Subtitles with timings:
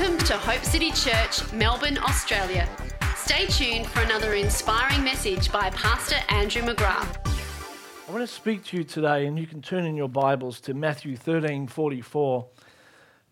[0.00, 2.66] Welcome to Hope City Church, Melbourne, Australia.
[3.16, 7.18] Stay tuned for another inspiring message by Pastor Andrew McGrath.
[8.08, 10.72] I want to speak to you today, and you can turn in your Bibles to
[10.72, 12.46] Matthew 13 44.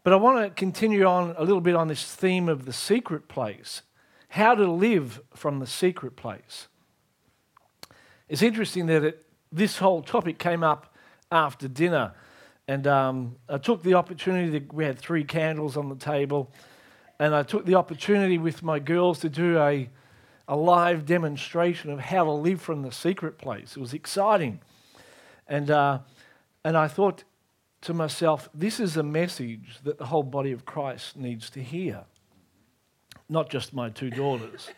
[0.05, 3.29] But I want to continue on a little bit on this theme of the secret
[3.29, 3.81] place,
[4.29, 6.69] how to live from the secret place.
[8.29, 10.95] It's interesting that it, this whole topic came up
[11.33, 12.13] after dinner,
[12.69, 14.61] and um, I took the opportunity.
[14.61, 16.53] To, we had three candles on the table,
[17.19, 19.89] and I took the opportunity with my girls to do a,
[20.47, 23.75] a live demonstration of how to live from the secret place.
[23.75, 24.61] It was exciting.
[25.49, 26.01] And, uh,
[26.63, 27.25] and I thought
[27.81, 32.05] to myself, this is a message that the whole body of Christ needs to hear,
[33.31, 34.69] not just my two daughters.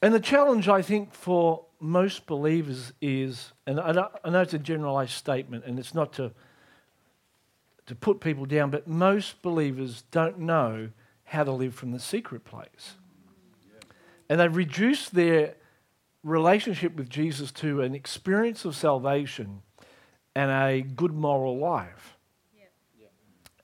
[0.00, 5.12] and the challenge, I think, for most believers is, and I know, it's a generalized
[5.12, 6.32] statement, and it's not to,
[7.86, 10.90] to put people down, but most believers don't know
[11.24, 12.96] how to live from the secret place.
[14.28, 15.54] And they've reduced their
[16.22, 19.62] relationship with Jesus to an experience of salvation
[20.34, 22.16] and a good moral life.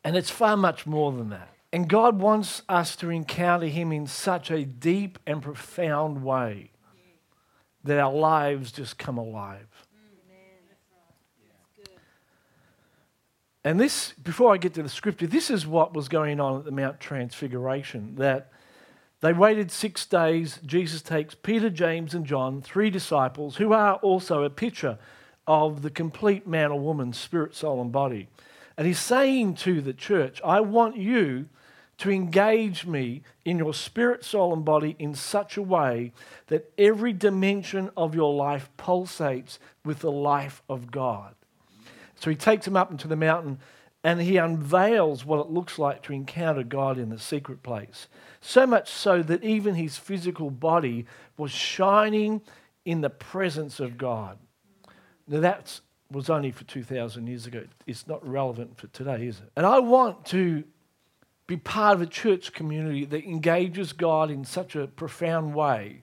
[0.03, 1.49] And it's far much more than that.
[1.73, 6.71] And God wants us to encounter Him in such a deep and profound way
[7.87, 9.67] that our lives just come alive.
[13.65, 16.65] And this, before I get to the scripture, this is what was going on at
[16.65, 18.15] the Mount Transfiguration.
[18.15, 18.53] That
[19.21, 20.61] they waited six days.
[20.65, 24.99] Jesus takes Peter, James, and John, three disciples, who are also a picture
[25.49, 28.29] of the complete man or woman, spirit, soul, and body.
[28.77, 31.49] And he's saying to the church, I want you
[31.99, 36.13] to engage me in your spirit, soul, and body in such a way
[36.49, 41.35] that every dimension of your life pulsates with the life of God.
[42.17, 43.59] So he takes him up into the mountain
[44.05, 48.09] and he unveils what it looks like to encounter God in the secret place.
[48.41, 51.07] So much so that even his physical body
[51.37, 52.43] was shining
[52.85, 54.39] in the presence of God.
[55.27, 57.65] Now, that was only for 2,000 years ago.
[57.87, 59.51] It's not relevant for today, is it?
[59.57, 60.63] And I want to
[61.47, 66.03] be part of a church community that engages God in such a profound way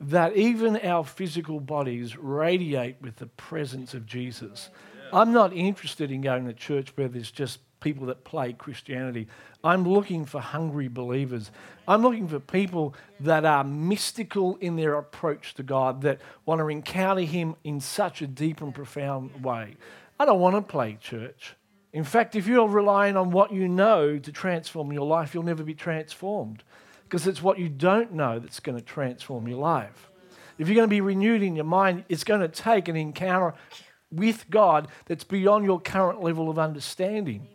[0.00, 4.68] that even our physical bodies radiate with the presence of Jesus.
[5.12, 9.28] I'm not interested in going to church where there's just people that play Christianity.
[9.62, 11.50] I'm looking for hungry believers.
[11.86, 16.68] I'm looking for people that are mystical in their approach to God, that want to
[16.68, 19.76] encounter Him in such a deep and profound way.
[20.18, 21.54] I don't want to play church.
[21.92, 25.64] In fact, if you're relying on what you know to transform your life, you'll never
[25.64, 26.62] be transformed
[27.04, 30.10] because it's what you don't know that's going to transform your life.
[30.58, 33.54] If you're going to be renewed in your mind, it's going to take an encounter
[34.10, 37.46] with God that's beyond your current level of understanding.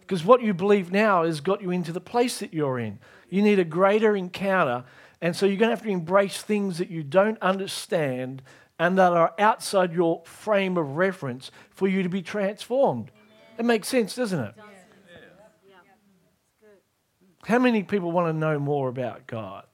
[0.00, 2.98] Because what you believe now has got you into the place that you're in.
[3.28, 4.84] You need a greater encounter.
[5.20, 8.42] And so you're going to have to embrace things that you don't understand
[8.78, 13.10] and that are outside your frame of reference for you to be transformed.
[13.58, 14.54] It makes sense, doesn't it?
[17.44, 19.64] How many people want to know more about God?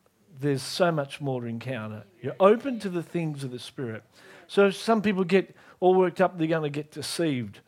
[0.41, 2.05] There's so much more to encounter.
[2.23, 4.05] You're open to the things of the Spirit.
[4.47, 7.61] So some people get all worked up, they're going to get deceived.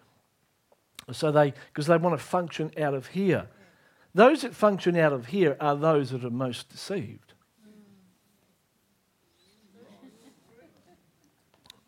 [1.12, 3.48] So they, because they want to function out of here.
[4.14, 7.25] Those that function out of here are those that are most deceived.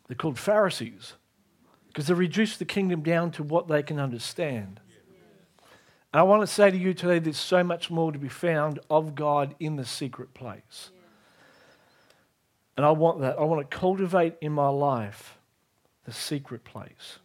[0.09, 1.13] They're called Pharisees
[1.87, 4.81] because they reduce the kingdom down to what they can understand.
[6.11, 8.79] And I want to say to you today there's so much more to be found
[8.89, 10.89] of God in the secret place.
[12.75, 13.37] And I want that.
[13.37, 15.37] I want to cultivate in my life
[16.05, 17.19] the secret place.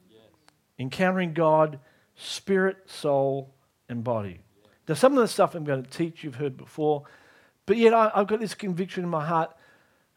[0.78, 1.78] Encountering God,
[2.16, 3.54] spirit, soul,
[3.88, 4.40] and body.
[4.86, 7.04] Now, some of the stuff I'm going to teach you've heard before,
[7.64, 9.56] but yet I, I've got this conviction in my heart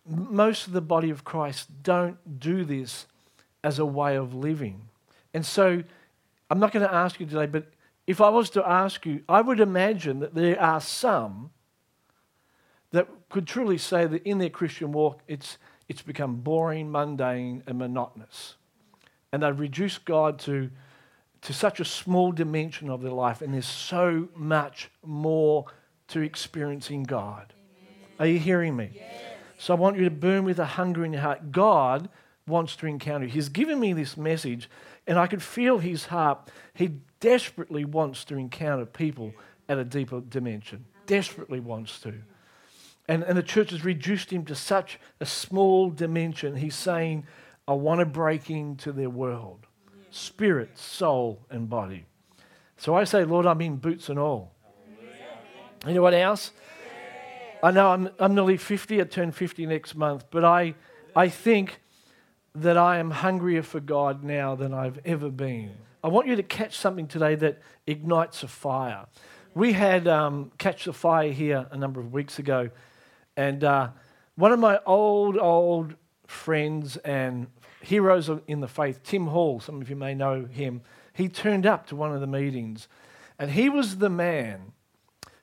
[0.07, 3.06] most of the body of Christ don't do this
[3.63, 4.90] as a way of living.
[5.34, 5.84] And so
[6.49, 7.67] I'm not going to ask you today, but
[8.05, 11.52] if I was to ask you, I would imagine that there are some
[12.91, 15.58] that could truly say that in their Christian walk, it's,
[15.90, 18.55] it's become boring, mundane, and monotonous.
[19.34, 20.70] And they've reduced God to,
[21.41, 25.66] to such a small dimension of their life, and there's so much more
[26.08, 27.53] to experiencing God.
[27.53, 28.16] Amen.
[28.20, 28.91] Are you hearing me?
[28.96, 29.27] Yes.
[29.57, 31.51] So I want you to burn with a hunger in your heart.
[31.51, 32.09] God
[32.45, 33.31] wants to encounter you.
[33.31, 34.69] He's given me this message,
[35.05, 36.49] and I could feel his heart.
[36.73, 39.33] He desperately wants to encounter people
[39.67, 40.85] at a deeper dimension.
[41.07, 42.13] Desperately wants to.
[43.07, 46.55] And, and the church has reduced him to such a small dimension.
[46.55, 47.25] He's saying,
[47.67, 49.65] I want to break into their world.
[50.11, 52.05] spirit, soul, and body.
[52.77, 54.53] So I say, Lord, I'm in boots and all.
[55.85, 56.51] Anyone else?
[57.63, 60.75] I know I'm, I'm nearly 50, I turn 50 next month, but I,
[61.15, 61.81] I think
[62.53, 65.71] that I am hungrier for God now than I've ever been.
[66.03, 69.07] I want you to catch something today that ignites a fire.
[69.55, 72.69] We had um, Catch the Fire here a number of weeks ago,
[73.35, 73.89] and uh,
[74.35, 75.95] one of my old, old
[76.27, 77.47] friends and
[77.81, 80.81] heroes in the faith, Tim Hall, some of you may know him,
[81.13, 82.87] he turned up to one of the meetings,
[83.39, 84.73] and he was the man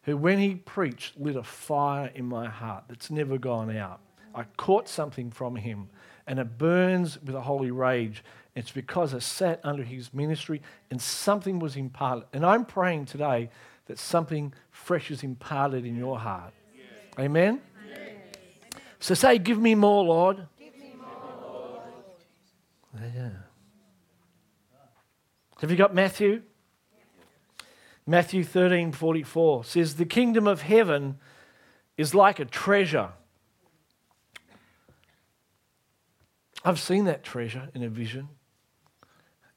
[0.04, 4.00] who, when he preached, lit a fire in my heart that's never gone out.
[4.34, 5.88] I caught something from him,
[6.26, 8.22] and it burns with a holy rage.
[8.54, 12.24] It's because I sat under his ministry and something was imparted.
[12.32, 13.50] And I'm praying today
[13.86, 16.52] that something fresh is imparted in your heart.
[16.76, 17.24] Yeah.
[17.24, 17.60] Amen?
[17.88, 18.78] Yeah.
[19.00, 20.46] So say, Give me more, Lord.
[20.58, 23.12] Give me more, Lord.
[23.14, 23.30] Yeah.
[25.60, 26.42] Have you got Matthew?
[28.06, 31.18] Matthew 13 44 says, The kingdom of heaven
[31.96, 33.10] is like a treasure.
[36.64, 38.28] I've seen that treasure in a vision,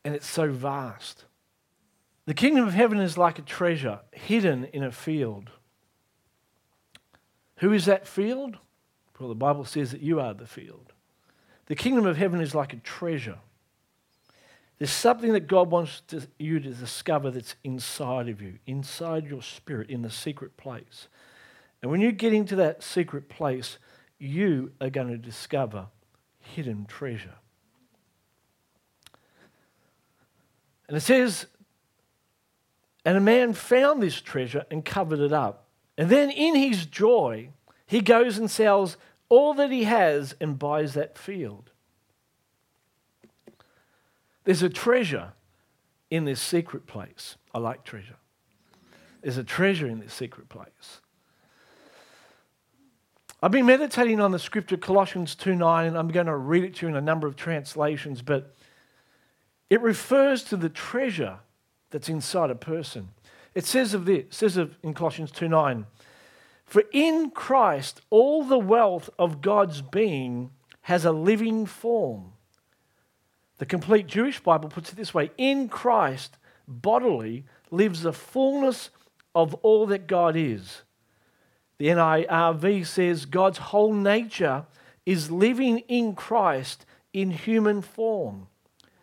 [0.04, 1.26] and it's so vast.
[2.26, 5.50] The kingdom of heaven is like a treasure hidden in a field.
[7.58, 8.58] Who is that field?
[9.20, 10.92] Well, the Bible says that you are the field.
[11.68, 13.40] The kingdom of heaven is like a treasure
[14.78, 19.42] there's something that God wants to, you to discover that's inside of you, inside your
[19.42, 21.08] spirit, in the secret place.
[21.82, 23.80] And when you get into that secret place,
[24.20, 25.88] you are going to discover
[26.40, 27.36] hidden treasure.
[30.88, 31.48] And it says,
[33.04, 35.68] and a man found this treasure and covered it up.
[35.98, 37.50] And then in his joy,
[37.86, 38.98] he goes and sells
[39.30, 41.72] all that he has and buys that field.
[44.48, 45.34] There's a treasure
[46.10, 47.36] in this secret place.
[47.54, 48.16] I like treasure.
[49.22, 51.02] There's a treasure in this secret place.
[53.44, 56.86] I've been meditating on the scripture Colossians 2:9 and I'm going to read it to
[56.86, 58.56] you in a number of translations, but
[59.70, 61.40] it refers to the treasure
[61.90, 63.10] that's inside a person.
[63.54, 65.88] It says of this, says of in Colossians 2:9,
[66.64, 70.52] for in Christ all the wealth of God's being
[70.84, 72.32] has a living form
[73.57, 76.38] the complete Jewish Bible puts it this way In Christ,
[76.68, 78.89] bodily, lives the fullness
[79.33, 80.83] of all that God is.
[81.77, 84.65] The NIRV says God's whole nature
[85.06, 88.48] is living in Christ in human form.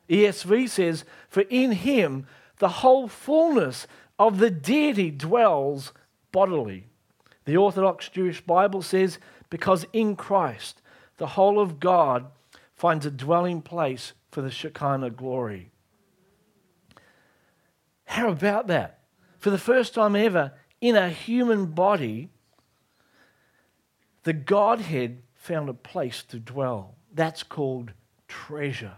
[0.08, 2.26] ESV says, For in him
[2.58, 3.86] the whole fullness
[4.18, 5.92] of the deity dwells
[6.32, 6.86] bodily.
[7.44, 9.18] The Orthodox Jewish Bible says,
[9.50, 10.80] Because in Christ
[11.16, 12.26] the whole of God
[12.74, 15.70] finds a dwelling place for the Shekinah glory.
[18.04, 18.98] How about that?
[19.38, 22.31] For the first time ever in a human body,
[24.25, 26.96] the Godhead found a place to dwell.
[27.14, 27.92] That's called
[28.26, 28.96] treasure.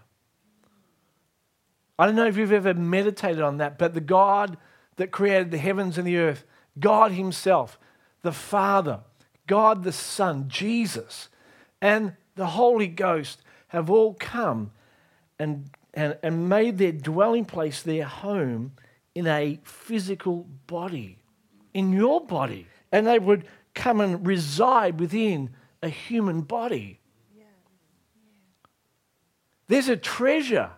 [1.99, 4.57] I don't know if you've ever meditated on that, but the God
[4.97, 6.47] that created the heavens and the earth,
[6.79, 7.79] God Himself,
[8.23, 9.01] the Father,
[9.47, 11.29] God the Son, Jesus,
[11.83, 14.71] and the Holy Ghost have all come
[15.39, 18.73] and, and, and made their dwelling place their home
[19.15, 21.19] in a physical body,
[21.75, 22.67] in your body.
[22.93, 25.51] And they would come and reside within
[25.83, 27.01] a human body.
[29.69, 30.71] There's a treasure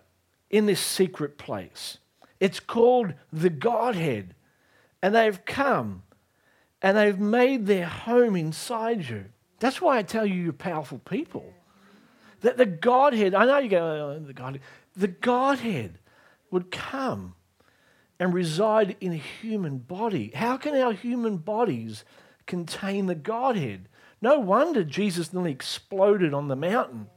[0.50, 1.99] in this secret place.
[2.40, 4.35] It's called the Godhead.
[5.02, 6.02] And they've come
[6.80, 9.26] and they've made their home inside you.
[9.61, 11.52] That's why I tell you, you're powerful people.
[12.40, 14.62] That the Godhead, I know you go, oh, the Godhead,
[14.97, 15.99] the Godhead
[16.50, 17.35] would come
[18.18, 20.33] and reside in a human body.
[20.35, 22.04] How can our human bodies
[22.47, 23.88] contain the Godhead?
[24.21, 27.09] No wonder Jesus nearly exploded on the mountain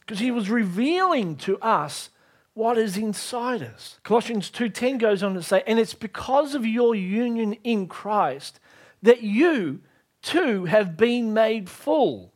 [0.00, 2.10] because he was revealing to us
[2.54, 4.00] what is inside us.
[4.02, 8.58] Colossians 2:10 goes on to say, "And it's because of your union in Christ
[9.00, 9.80] that you
[10.22, 12.32] too have been made full."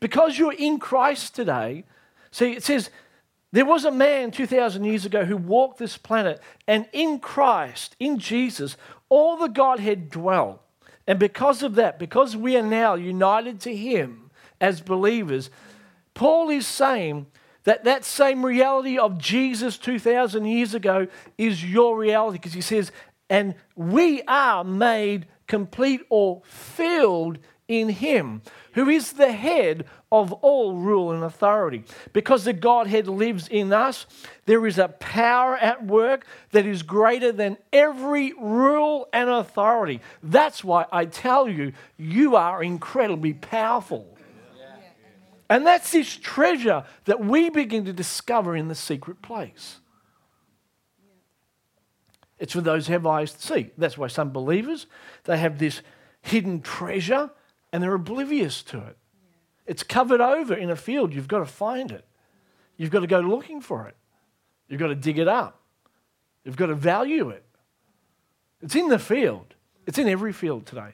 [0.00, 1.84] Because you're in Christ today,
[2.30, 2.90] see, it says,
[3.52, 8.18] there was a man 2,000 years ago who walked this planet, and in Christ, in
[8.18, 8.76] Jesus,
[9.08, 10.62] all the Godhead dwelt.
[11.06, 14.30] And because of that, because we are now united to Him
[14.60, 15.50] as believers,
[16.14, 17.26] Paul is saying
[17.64, 22.92] that that same reality of Jesus 2,000 years ago is your reality because he says,
[23.28, 27.38] and we are made complete or filled
[27.68, 31.84] in Him, who is the head of all rule and authority.
[32.12, 34.06] Because the Godhead lives in us,
[34.46, 40.00] there is a power at work that is greater than every rule and authority.
[40.22, 44.06] That's why I tell you, you are incredibly powerful.
[45.48, 49.78] And that's this treasure that we begin to discover in the secret place.
[52.38, 53.70] It's for those who have eyes to see.
[53.76, 54.86] That's why some believers,
[55.24, 55.82] they have this
[56.22, 57.30] hidden treasure
[57.72, 58.96] and they're oblivious to it.
[59.66, 61.14] It's covered over in a field.
[61.14, 62.04] You've got to find it.
[62.76, 63.96] You've got to go looking for it.
[64.68, 65.60] You've got to dig it up.
[66.44, 67.44] You've got to value it.
[68.62, 69.54] It's in the field.
[69.86, 70.92] It's in every field today.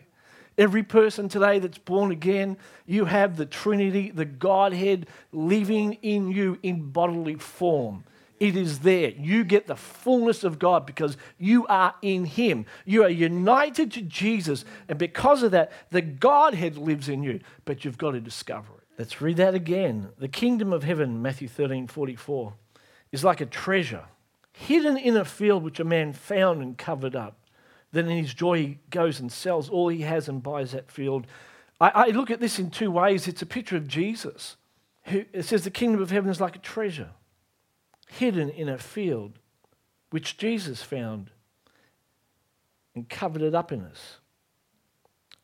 [0.59, 2.57] Every person today that's born again,
[2.87, 8.05] you have the Trinity, the Godhead living in you in bodily form.
[8.39, 9.11] It is there.
[9.11, 12.67] You get the fullness of God because you are in Him.
[12.85, 17.85] You are united to Jesus, and because of that, the Godhead lives in you, but
[17.85, 18.89] you've got to discover it.
[18.99, 20.11] Let's read that again.
[20.19, 22.53] The kingdom of heaven, Matthew 13 44,
[23.13, 24.05] is like a treasure
[24.57, 27.37] hidden in a field which a man found and covered up.
[27.93, 31.27] Then in his joy, he goes and sells all he has and buys that field.
[31.79, 33.29] I, I look at this in two ways.
[33.29, 34.57] It's a picture of Jesus.
[35.05, 37.11] Who, it says the kingdom of heaven is like a treasure
[38.07, 39.39] hidden in a field
[40.11, 41.31] which Jesus found
[42.95, 44.19] and covered it up in us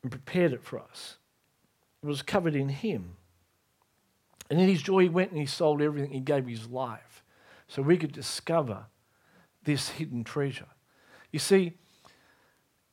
[0.01, 1.17] and prepared it for us.
[2.01, 3.15] It was covered in Him.
[4.53, 6.11] And in his joy, he went and he sold everything.
[6.11, 7.23] He gave his life
[7.67, 8.85] so we could discover
[9.63, 10.67] this hidden treasure.
[11.31, 11.73] You see,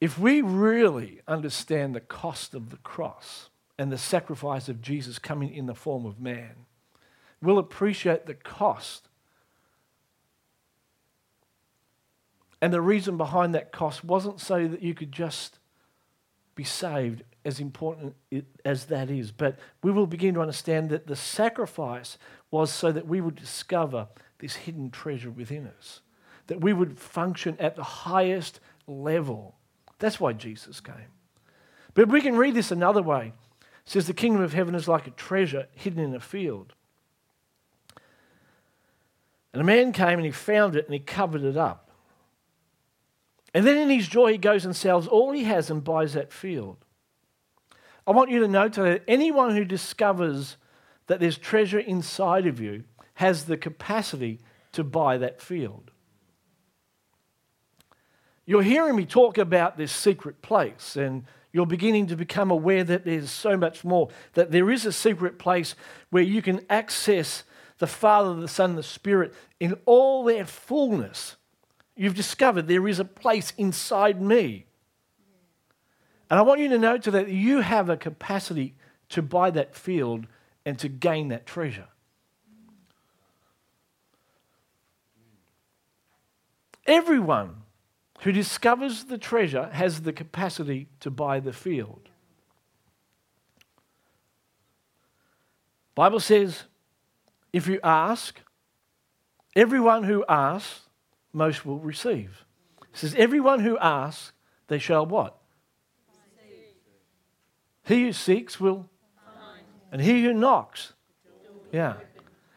[0.01, 5.53] if we really understand the cost of the cross and the sacrifice of Jesus coming
[5.53, 6.65] in the form of man,
[7.43, 9.10] we'll appreciate the cost.
[12.61, 15.59] And the reason behind that cost wasn't so that you could just
[16.55, 18.15] be saved, as important
[18.65, 22.19] as that is, but we will begin to understand that the sacrifice
[22.51, 24.09] was so that we would discover
[24.41, 26.03] this hidden treasure within us,
[26.49, 29.55] that we would function at the highest level
[30.01, 31.13] that's why Jesus came.
[31.95, 33.33] But we can read this another way.
[33.61, 36.73] It says, The kingdom of heaven is like a treasure hidden in a field.
[39.53, 41.90] And a man came and he found it and he covered it up.
[43.53, 46.33] And then in his joy, he goes and sells all he has and buys that
[46.33, 46.79] field.
[48.07, 50.57] I want you to note that anyone who discovers
[51.07, 54.41] that there's treasure inside of you has the capacity
[54.73, 55.91] to buy that field.
[58.47, 63.05] You're hearing me talk about this secret place, and you're beginning to become aware that
[63.05, 65.75] there's so much more, that there is a secret place
[66.11, 67.45] where you can access
[67.79, 71.37] the Father, the Son, the Spirit in all their fullness.
[72.01, 74.65] You've discovered there is a place inside me.
[76.31, 78.75] And I want you to know today that you have a capacity
[79.11, 80.27] to buy that field
[80.65, 81.89] and to gain that treasure.
[86.87, 87.65] Everyone
[88.23, 92.09] who discovers the treasure has the capacity to buy the field.
[95.95, 96.65] Bible says
[97.53, 98.41] if you ask,
[99.55, 100.87] everyone who asks,
[101.33, 102.45] most will receive.
[102.83, 104.33] It says everyone who asks,
[104.69, 105.39] they shall what?
[106.09, 106.65] Receive.
[107.85, 108.89] He who seeks will
[109.25, 109.65] find.
[109.93, 110.93] And he who knocks.
[111.73, 111.95] Yeah.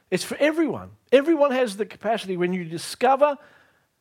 [0.10, 0.92] It's for everyone.
[1.12, 3.38] Everyone has the capacity when you discover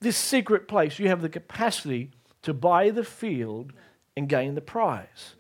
[0.00, 2.10] this secret place, you have the capacity
[2.42, 3.72] to buy the field
[4.16, 5.34] and gain the prize.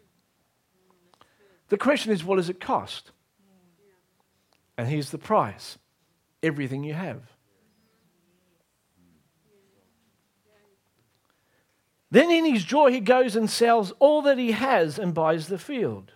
[1.68, 3.10] The question is, what does it cost?
[4.78, 5.78] And here's the price
[6.42, 7.22] everything you have.
[12.12, 15.58] Then in his joy, he goes and sells all that he has and buys the
[15.58, 16.12] field.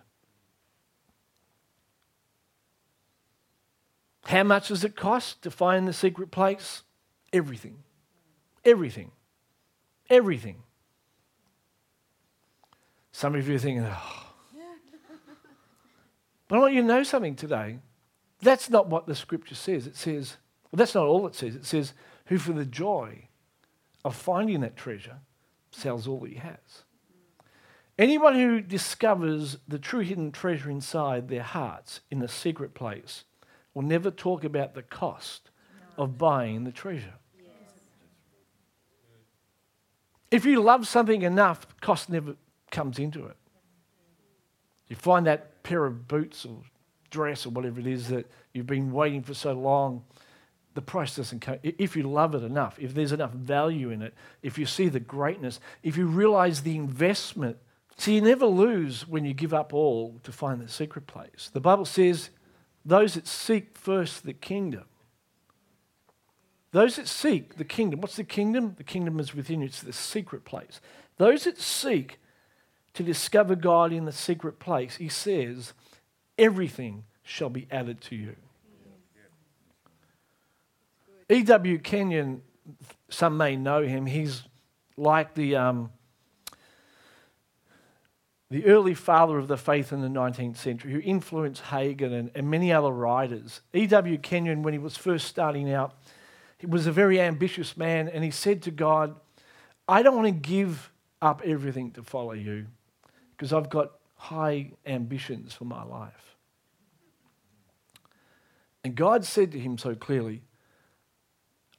[4.25, 6.83] How much does it cost to find the secret place?
[7.33, 7.79] Everything.
[8.63, 9.09] Everything.
[10.07, 10.57] Everything.
[13.11, 14.23] Some of you are thinking, oh.
[16.47, 17.79] But I want you to know something today.
[18.39, 19.87] That's not what the scripture says.
[19.87, 20.37] It says,
[20.71, 21.55] well, that's not all it says.
[21.55, 21.93] It says,
[22.27, 23.29] who for the joy
[24.05, 25.21] of finding that treasure
[25.77, 26.83] sells all that he has.
[27.97, 33.23] Anyone who discovers the true hidden treasure inside their hearts in the secret place
[33.73, 35.49] will never talk about the cost
[35.97, 37.15] of buying the treasure.
[40.29, 42.35] If you love something enough, cost never
[42.69, 43.37] comes into it.
[44.87, 46.57] You find that pair of boots or
[47.09, 50.03] dress or whatever it is that you've been waiting for so long,
[50.77, 51.57] the price doesn't come.
[51.63, 54.99] If you love it enough, if there's enough value in it, if you see the
[54.99, 57.57] greatness, if you realize the investment.
[57.97, 61.49] See, you never lose when you give up all to find the secret place.
[61.51, 62.29] The Bible says
[62.85, 64.83] those that seek first the kingdom.
[66.73, 67.99] Those that seek the kingdom.
[67.99, 68.75] What's the kingdom?
[68.77, 70.79] The kingdom is within you, it's the secret place.
[71.17, 72.19] Those that seek
[72.93, 75.73] to discover God in the secret place, he says,
[76.37, 78.35] everything shall be added to you.
[81.29, 81.79] E.W.
[81.79, 82.41] Kenyon,
[83.09, 84.43] some may know him, he's
[84.95, 85.91] like the, um,
[88.49, 92.49] the early father of the faith in the 19th century who influenced Hagin and, and
[92.49, 93.61] many other writers.
[93.73, 94.17] E.W.
[94.19, 95.95] Kenyon, when he was first starting out,
[96.57, 99.15] he was a very ambitious man and he said to God,
[99.87, 100.91] I don't want to give
[101.21, 102.67] up everything to follow you
[103.31, 106.35] because I've got high ambitions for my life.
[108.83, 110.41] And God said to him so clearly,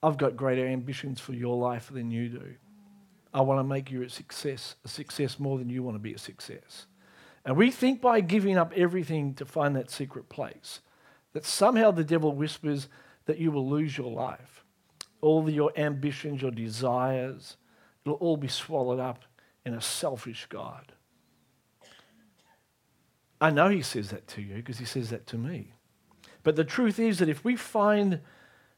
[0.03, 2.55] I've got greater ambitions for your life than you do.
[3.35, 6.15] I want to make you a success, a success more than you want to be
[6.15, 6.87] a success.
[7.45, 10.81] And we think by giving up everything to find that secret place,
[11.33, 12.89] that somehow the devil whispers
[13.27, 14.65] that you will lose your life.
[15.21, 17.57] All your ambitions, your desires,
[18.05, 19.25] it'll all be swallowed up
[19.67, 20.93] in a selfish God.
[23.41, 25.75] I know he says that to you because he says that to me.
[26.43, 28.21] But the truth is that if we find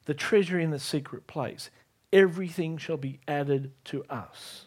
[0.06, 1.70] the treasure in the secret place,
[2.12, 4.66] everything shall be added to us.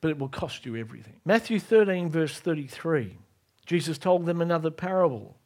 [0.00, 1.14] But it will cost you everything.
[1.24, 3.16] Matthew 13, verse 33,
[3.64, 5.36] Jesus told them another parable.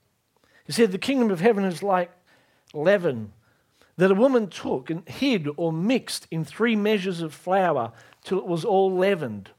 [0.65, 2.11] He said, The kingdom of heaven is like
[2.75, 3.33] leaven
[3.97, 7.93] that a woman took and hid or mixed in three measures of flour
[8.25, 9.51] till it was all leavened.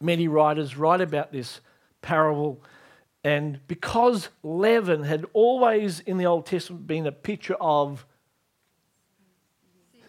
[0.00, 1.60] Many writers write about this
[2.02, 2.62] parable
[3.24, 8.04] and because leaven had always in the Old Testament been a picture of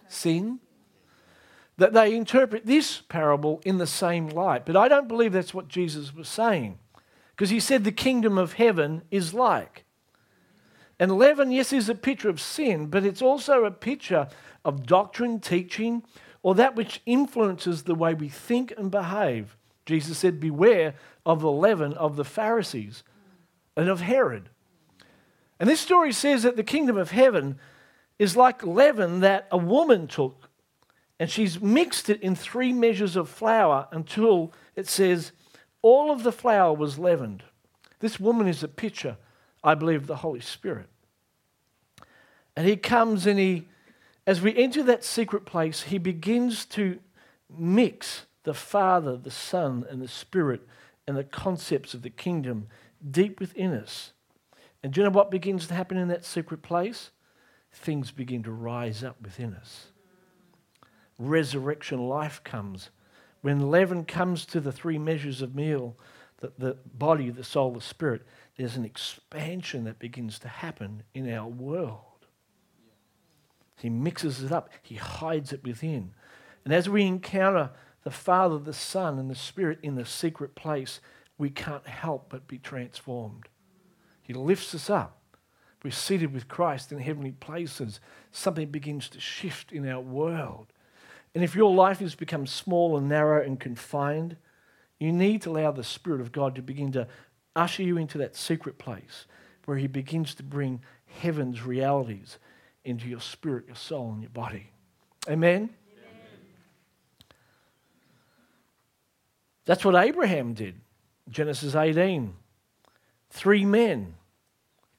[0.10, 0.60] sin,
[1.78, 4.66] that they interpret this parable in the same light.
[4.66, 6.78] But I don't believe that's what Jesus was saying.
[7.32, 9.86] Because he said the kingdom of heaven is like.
[11.00, 14.30] And leaven, yes, is a picture of sin, but it's also a picture
[14.64, 16.04] of doctrine, teaching,
[16.42, 19.58] or that which influences the way we think and behave.
[19.86, 20.96] Jesus said, Beware
[21.26, 23.04] of the leaven of the Pharisees
[23.78, 24.50] and of Herod.
[25.60, 27.60] And this story says that the kingdom of heaven
[28.20, 30.50] is like leaven that a woman took
[31.20, 35.32] and she's mixed it in three measures of flour until it says
[35.82, 37.44] all of the flour was leavened.
[38.00, 39.18] This woman is a picture,
[39.64, 40.88] I believe, of the Holy Spirit.
[42.56, 43.68] And he comes and he,
[44.28, 47.00] as we enter that secret place, he begins to
[47.56, 50.66] mix the Father, the Son, and the Spirit
[51.06, 52.68] and the concepts of the kingdom
[53.12, 54.14] deep within us.
[54.82, 57.12] And do you know what begins to happen in that secret place?
[57.72, 59.88] Things begin to rise up within us.
[61.18, 62.92] Resurrection life comes.
[63.42, 65.98] When leaven comes to the three measures of meal,
[66.38, 68.24] the, the body, the soul, the spirit,
[68.58, 72.02] there's an expansion that begins to happen in our world.
[73.78, 76.14] He mixes it up, he hides it within.
[76.64, 77.72] And as we encounter
[78.06, 81.02] the Father, the Son, and the Spirit in the secret place,
[81.40, 83.50] we can't help but be transformed.
[84.22, 85.20] He lifts us up.
[85.84, 88.00] We're seated with Christ in heavenly places.
[88.32, 90.68] Something begins to shift in our world.
[91.34, 94.38] And if your life has become small and narrow and confined,
[95.00, 97.08] you need to allow the Spirit of God to begin to
[97.56, 99.26] usher you into that secret place
[99.66, 100.82] where He begins to bring
[101.20, 102.38] heaven's realities
[102.84, 104.70] into your spirit, your soul, and your body.
[105.28, 105.72] Amen?
[109.66, 110.76] That's what Abraham did.
[111.30, 112.34] Genesis 18.
[113.32, 114.16] Three men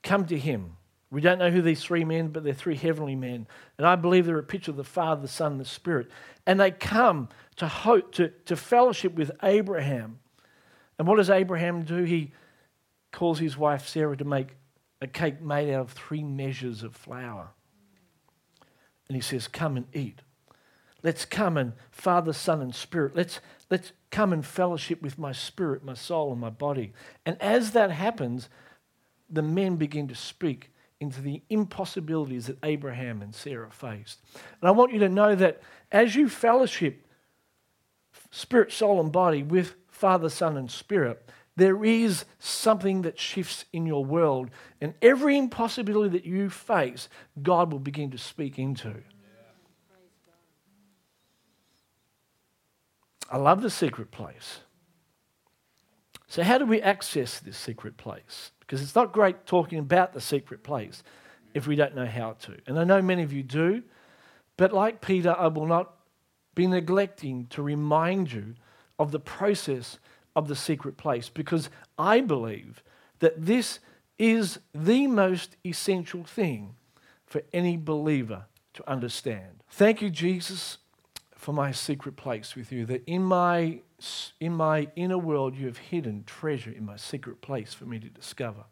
[0.03, 0.77] come to him.
[1.11, 3.47] We don't know who these three men, but they're three heavenly men.
[3.79, 6.09] And I believe they're a picture of the Father, the Son, and the Spirit.
[6.47, 10.19] And they come to hope, to, to fellowship with Abraham.
[10.99, 12.03] And what does Abraham do?
[12.03, 12.33] He
[13.13, 14.49] calls his wife Sarah to make
[15.01, 17.51] a cake made out of three measures of flour.
[19.09, 20.21] And he says, Come and eat.
[21.07, 23.15] Let's come and Father, Son, and Spirit.
[23.15, 23.39] Let's,
[23.71, 26.93] let's come and fellowship with my spirit, my soul, and my body.
[27.25, 28.49] And as that happens,
[29.31, 34.21] the men begin to speak into the impossibilities that Abraham and Sarah faced.
[34.35, 37.07] And I want you to know that as you fellowship
[38.33, 43.87] spirit, soul, and body with Father, Son, and Spirit, there is something that shifts in
[43.87, 44.51] your world.
[44.81, 47.09] And every impossibility that you face,
[47.41, 49.05] God will begin to speak into.
[53.31, 54.61] I love the secret place.
[56.29, 58.51] So, how do we access this secret place?
[58.61, 61.03] Because it's not great talking about the secret place
[61.55, 62.57] if we don't know how to.
[62.67, 63.83] And I know many of you do,
[64.57, 65.95] but like Peter, I will not
[66.55, 68.55] be neglecting to remind you
[68.99, 69.99] of the process
[70.35, 72.83] of the secret place because I believe
[73.21, 73.79] that this
[74.19, 76.75] is the most essential thing
[77.27, 79.63] for any believer to understand.
[79.69, 80.79] Thank you, Jesus,
[81.47, 83.79] for my secret place with you, that in my,
[84.41, 88.09] in my inner world you have hidden treasure in my secret place for me to
[88.09, 88.65] discover.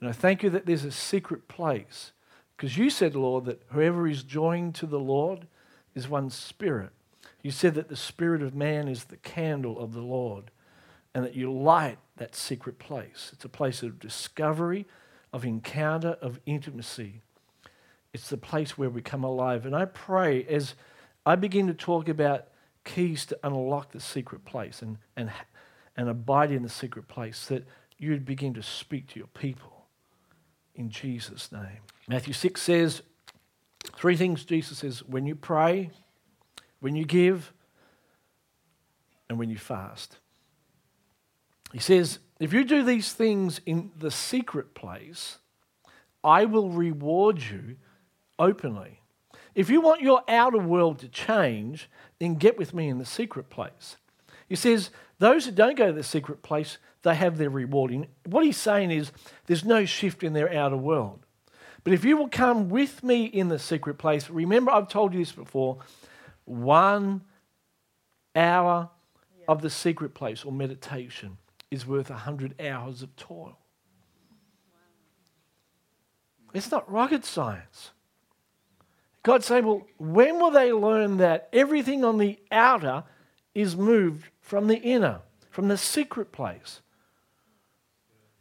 [0.00, 2.10] And I thank you that there's a secret place,
[2.56, 5.46] because you said, Lord, that whoever is joined to the Lord
[5.94, 6.90] is one spirit.
[7.44, 10.50] You said that the spirit of man is the candle of the Lord,
[11.14, 13.30] and that you light that secret place.
[13.32, 14.84] It's a place of discovery,
[15.32, 17.20] of encounter, of intimacy.
[18.12, 19.64] It's the place where we come alive.
[19.64, 20.74] And I pray as
[21.24, 22.48] I begin to talk about
[22.84, 25.30] keys to unlock the secret place and, and,
[25.96, 27.66] and abide in the secret place, that
[27.98, 29.86] you'd begin to speak to your people
[30.74, 31.80] in Jesus' name.
[32.08, 33.02] Matthew 6 says,
[33.96, 35.90] three things Jesus says when you pray,
[36.80, 37.52] when you give,
[39.28, 40.18] and when you fast.
[41.72, 45.38] He says, if you do these things in the secret place,
[46.24, 47.76] I will reward you
[48.38, 48.99] openly.
[49.60, 53.50] If you want your outer world to change, then get with me in the secret
[53.50, 53.98] place.
[54.48, 58.08] He says, those who don't go to the secret place, they have their reward.
[58.24, 59.12] what he's saying is,
[59.44, 61.26] there's no shift in their outer world.
[61.84, 65.20] But if you will come with me in the secret place, remember I've told you
[65.20, 65.80] this before,
[66.46, 67.20] one
[68.34, 68.88] hour
[69.46, 71.36] of the secret place or meditation
[71.70, 73.58] is worth 100 hours of toil.
[76.54, 77.90] It's not rocket science.
[79.22, 83.04] God saying, well, when will they learn that everything on the outer
[83.54, 86.80] is moved from the inner, from the secret place?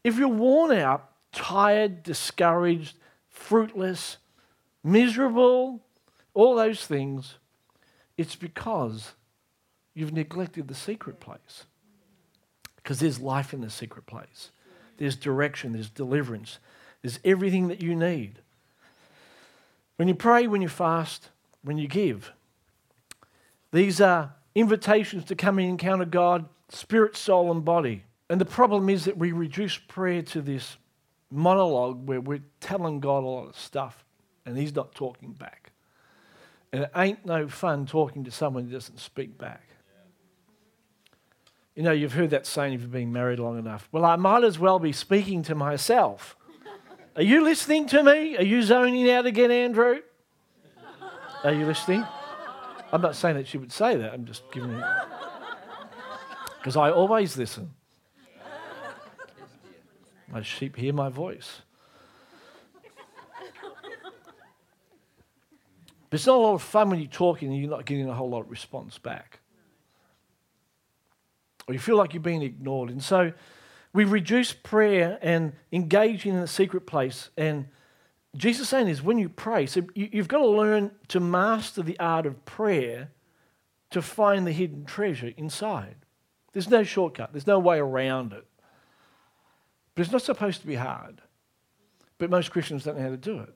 [0.03, 2.97] If you're worn out, tired, discouraged,
[3.29, 4.17] fruitless,
[4.83, 5.81] miserable,
[6.33, 7.35] all those things,
[8.17, 9.13] it's because
[9.93, 11.65] you've neglected the secret place.
[12.77, 14.51] Because there's life in the secret place,
[14.97, 16.59] there's direction, there's deliverance,
[17.01, 18.39] there's everything that you need.
[19.99, 21.27] When you pray, when you fast,
[21.61, 22.31] when you give,
[23.73, 28.05] these are invitations to come and encounter God, spirit, soul, and body.
[28.29, 30.77] And the problem is that we reduce prayer to this
[31.29, 34.05] monologue where we're telling God a lot of stuff
[34.45, 35.73] and He's not talking back.
[36.71, 39.67] And it ain't no fun talking to someone who doesn't speak back.
[41.75, 43.89] You know, you've heard that saying if you've been married long enough.
[43.91, 46.37] Well, I might as well be speaking to myself.
[47.19, 48.37] Are you listening to me?
[48.37, 49.99] Are you zoning out again, Andrew?
[51.43, 52.05] Are you listening?
[52.93, 54.13] I'm not saying that she would say that.
[54.13, 54.85] I'm just giving it.
[56.57, 57.71] Because I always listen.
[60.31, 61.61] My sheep hear my voice.
[66.09, 68.13] But it's not a lot of fun when you're talking and you're not getting a
[68.13, 69.41] whole lot of response back.
[71.67, 72.89] Or you feel like you're being ignored.
[72.89, 73.33] And so
[73.93, 77.29] we reduce prayer and engaging in the secret place.
[77.37, 77.67] And
[78.35, 81.81] Jesus is saying is when you pray, so you, you've got to learn to master
[81.81, 83.09] the art of prayer
[83.91, 85.95] to find the hidden treasure inside.
[86.53, 88.45] There's no shortcut, there's no way around it.
[89.95, 91.21] But it's not supposed to be hard.
[92.19, 93.55] But most Christians don't know how to do it.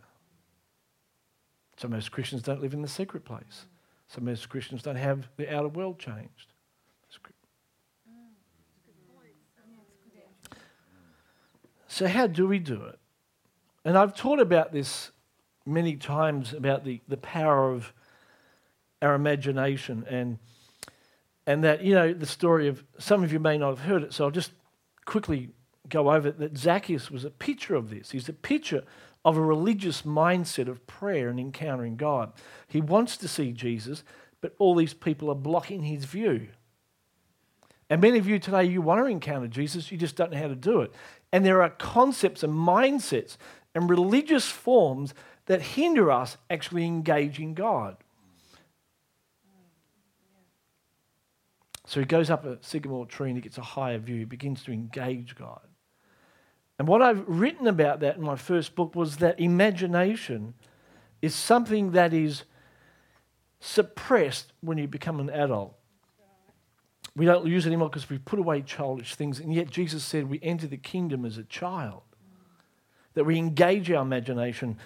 [1.78, 3.66] So most Christians don't live in the secret place.
[4.08, 6.53] So most Christians don't have the outer world changed.
[11.94, 12.98] So, how do we do it?
[13.86, 15.12] And I've taught about this
[15.64, 17.94] many times about the, the power of
[19.04, 20.40] our imagination and,
[21.46, 24.12] and that, you know, the story of some of you may not have heard it,
[24.12, 24.54] so I'll just
[25.06, 25.52] quickly
[25.88, 28.10] go over it that Zacchaeus was a picture of this.
[28.10, 28.84] He's a picture
[29.24, 32.34] of a religious mindset of prayer and encountering God.
[32.68, 34.04] He wants to see Jesus,
[34.42, 36.48] but all these people are blocking his view.
[37.88, 40.48] And many of you today, you want to encounter Jesus, you just don't know how
[40.48, 40.92] to do it.
[41.34, 43.38] And there are concepts and mindsets
[43.74, 45.16] and religious forms
[45.48, 47.98] that hinder us actually engaging God.
[51.86, 54.20] So he goes up a sycamore tree and he gets a higher view.
[54.20, 55.60] He begins to engage God.
[56.80, 60.54] And what I've written about that in my first book was that imagination
[61.22, 62.44] is something that is
[63.60, 65.76] suppressed when you become an adult.
[67.16, 69.40] We don't use it anymore because we've put away childish things.
[69.40, 72.02] And yet Jesus said we enter the kingdom as a child,
[73.14, 74.78] that we engage our imagination.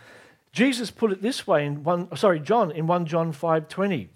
[0.52, 4.10] Jesus put it this way in one, sorry, John, in 1 John 5.20.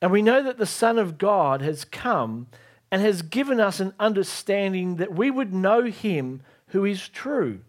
[0.00, 2.48] And we know that the Son of God has come
[2.90, 7.60] and has given us an understanding that we would know him who is true.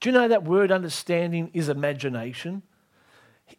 [0.00, 2.62] Do you know that word understanding is imagination?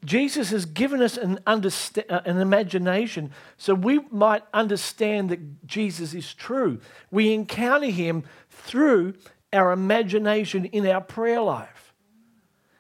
[0.04, 6.14] Jesus has given us an, understa- uh, an imagination so we might understand that Jesus
[6.14, 6.80] is true.
[7.12, 9.16] We encounter him through
[9.52, 11.94] our imagination in our prayer life.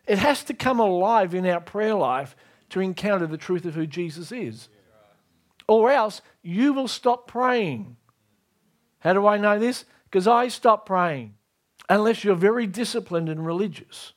[0.06, 2.36] It has to come alive in our prayer life
[2.70, 4.70] to encounter the truth of who Jesus is.
[5.68, 7.96] Or else you will stop praying.
[9.00, 9.86] How do I know this?
[10.06, 11.36] Because I stop praying
[11.90, 14.14] unless you're very disciplined and religious.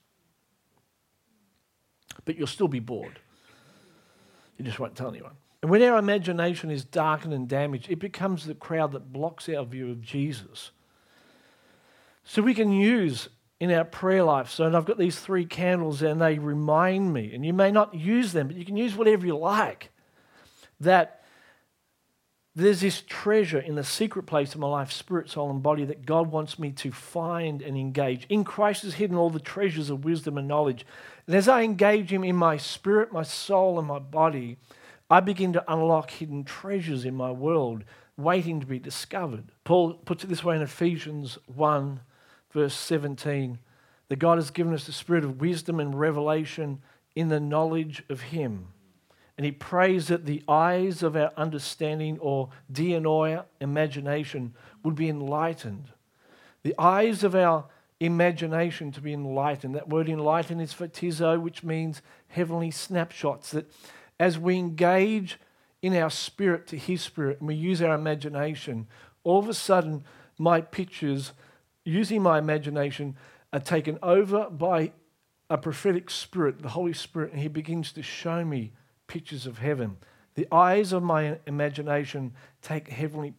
[2.26, 3.18] But you'll still be bored.
[4.58, 5.32] You just won't tell anyone.
[5.62, 9.64] And when our imagination is darkened and damaged, it becomes the crowd that blocks our
[9.64, 10.70] view of Jesus.
[12.24, 14.50] So we can use in our prayer life.
[14.50, 17.94] So, and I've got these three candles and they remind me, and you may not
[17.94, 19.90] use them, but you can use whatever you like,
[20.80, 21.22] that
[22.54, 26.06] there's this treasure in the secret place of my life, spirit, soul, and body, that
[26.06, 28.26] God wants me to find and engage.
[28.28, 30.86] In Christ is hidden all the treasures of wisdom and knowledge.
[31.26, 34.58] And as I engage Him in my spirit, my soul, and my body,
[35.10, 37.84] I begin to unlock hidden treasures in my world
[38.16, 39.52] waiting to be discovered.
[39.64, 42.00] Paul puts it this way in Ephesians 1,
[42.50, 43.58] verse 17
[44.08, 46.80] that God has given us the spirit of wisdom and revelation
[47.16, 48.68] in the knowledge of Him
[49.36, 55.90] and he prays that the eyes of our understanding or dianoia, imagination, would be enlightened.
[56.62, 57.66] The eyes of our
[58.00, 59.74] imagination to be enlightened.
[59.74, 63.50] That word enlightened is photizo, which means heavenly snapshots.
[63.52, 63.70] That
[64.20, 65.38] as we engage
[65.82, 68.86] in our spirit to his spirit and we use our imagination,
[69.24, 70.04] all of a sudden
[70.38, 71.32] my pictures,
[71.84, 73.16] using my imagination,
[73.52, 74.92] are taken over by
[75.48, 78.72] a prophetic spirit, the Holy Spirit, and he begins to show me
[79.06, 79.96] pictures of heaven.
[80.34, 83.34] The eyes of my imagination take heavenly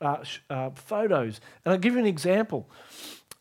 [0.00, 1.40] uh, uh, photos.
[1.64, 2.68] And I'll give you an example.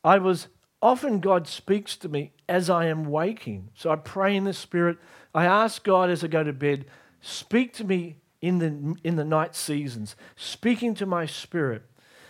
[0.03, 0.47] I was
[0.81, 3.69] often God speaks to me as I am waking.
[3.75, 4.97] So I pray in the Spirit.
[5.33, 6.85] I ask God as I go to bed,
[7.21, 11.83] speak to me in the, in the night seasons, speaking to my spirit.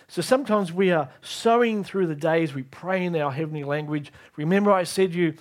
[0.08, 4.14] So sometimes we are sowing through the days, we pray in our heavenly language.
[4.36, 5.34] Remember, I said to you,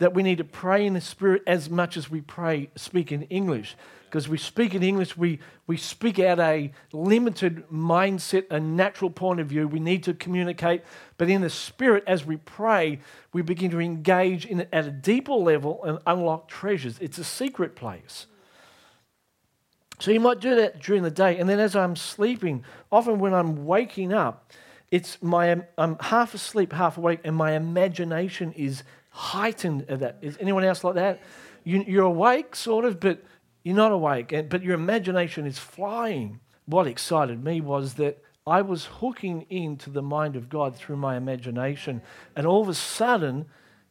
[0.00, 3.22] that we need to pray in the Spirit as much as we pray, speak in
[3.24, 3.76] English.
[4.10, 9.38] Because we speak in English, we, we speak out a limited mindset, a natural point
[9.38, 9.68] of view.
[9.68, 10.82] We need to communicate.
[11.16, 12.98] But in the Spirit, as we pray,
[13.32, 16.98] we begin to engage in at a deeper level and unlock treasures.
[17.00, 18.26] It's a secret place.
[20.00, 21.38] So you might do that during the day.
[21.38, 24.50] And then as I'm sleeping, often when I'm waking up,
[24.90, 30.18] it's my I'm half asleep, half awake, and my imagination is heightened of that.
[30.20, 31.20] Is anyone else like that?
[31.62, 33.22] You, are awake, sort of, but
[33.62, 36.40] you're not awake, but your imagination is flying.
[36.66, 41.16] What excited me was that I was hooking into the mind of God through my
[41.16, 42.02] imagination,
[42.34, 43.46] and all of a sudden,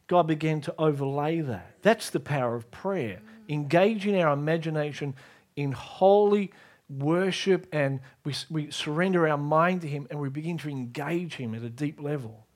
[0.07, 1.75] God began to overlay that.
[1.83, 3.21] That's the power of prayer.
[3.47, 3.53] Mm.
[3.53, 5.13] Engaging our imagination
[5.55, 6.51] in holy
[6.89, 11.53] worship, and we, we surrender our mind to Him, and we begin to engage Him
[11.53, 12.47] at a deep level.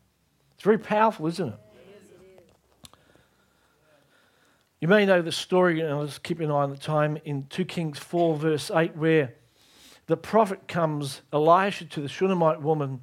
[0.55, 1.59] It's very powerful, isn't it?
[4.83, 7.45] You may know the story, and I'll just keep an eye on the time, in
[7.49, 9.33] 2 Kings 4, verse 8, where
[10.07, 12.99] the prophet comes, Elisha, to the Shunammite woman,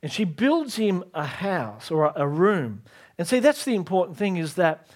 [0.00, 2.82] and she builds him a house or a, room.
[3.18, 4.86] And see, that's the important thing is that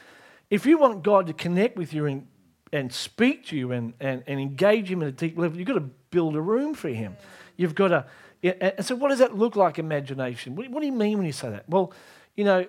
[0.49, 2.29] if you want God to connect with you and,
[2.73, 5.75] and speak to you and, and, and engage him at a deep level, you've got
[5.75, 7.17] to build a room for him.
[7.57, 8.07] You've got to.
[8.45, 10.55] And so, what does that look like, imagination?
[10.55, 11.69] What do you mean when you say that?
[11.69, 11.93] Well,
[12.37, 12.65] you know,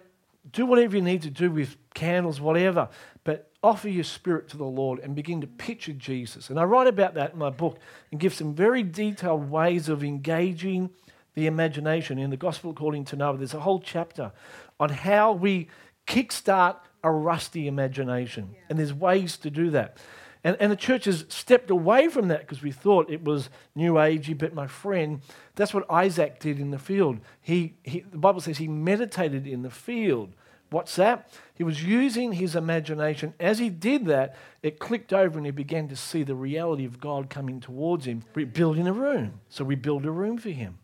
[0.52, 2.90] do whatever you need to do with candles, whatever,
[3.24, 6.50] but offer your spirit to the Lord and begin to picture Jesus.
[6.50, 7.80] And I write about that in my book
[8.12, 10.90] and give some very detailed ways of engaging
[11.36, 13.38] the imagination in the Gospel according to Noah.
[13.38, 14.32] There's a whole chapter
[14.80, 15.68] on how we
[16.08, 18.50] kickstart a rusty imagination.
[18.54, 18.60] Yeah.
[18.70, 19.98] And there's ways to do that.
[20.44, 23.94] And, and the church has stepped away from that because we thought it was new
[23.94, 24.38] agey.
[24.38, 25.22] But my friend,
[25.56, 27.20] that's what Isaac did in the field.
[27.42, 30.34] He, he, the Bible says he meditated in the field.
[30.70, 31.32] What's that?
[31.56, 33.34] He was using his imagination.
[33.40, 37.00] As he did that, it clicked over and he began to see the reality of
[37.00, 38.24] God coming towards him.
[38.36, 39.42] We're building a room.
[39.50, 40.78] So we build a room for him.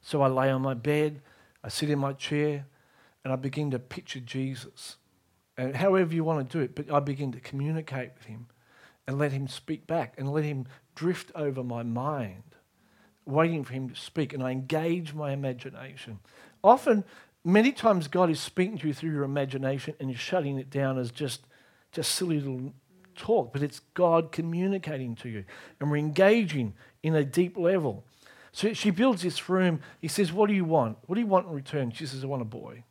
[0.00, 1.20] So I lay on my bed,
[1.64, 2.66] I sit in my chair,
[3.24, 4.98] and I begin to picture Jesus.
[5.58, 8.46] And however you want to do it, but I begin to communicate with him
[9.08, 12.44] and let him speak back and let him drift over my mind,
[13.24, 14.32] waiting for him to speak.
[14.32, 16.20] And I engage my imagination.
[16.62, 17.04] Often
[17.46, 20.98] Many times God is speaking to you through your imagination and you're shutting it down
[20.98, 21.46] as just,
[21.92, 22.72] just silly little
[23.14, 25.44] talk, but it's God communicating to you.
[25.78, 28.04] And we're engaging in a deep level.
[28.50, 29.78] So she builds this room.
[30.00, 30.98] He says, What do you want?
[31.06, 31.92] What do you want in return?
[31.92, 32.82] She says, I want a boy.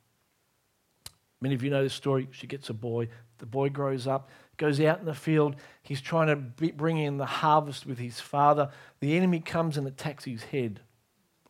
[1.42, 2.30] Many of you know this story.
[2.32, 3.10] She gets a boy.
[3.40, 5.58] The boy grows up, goes out in the field.
[5.84, 6.38] He's trying to
[6.72, 8.70] bring in the harvest with his father.
[9.02, 10.80] The enemy comes and attacks his head.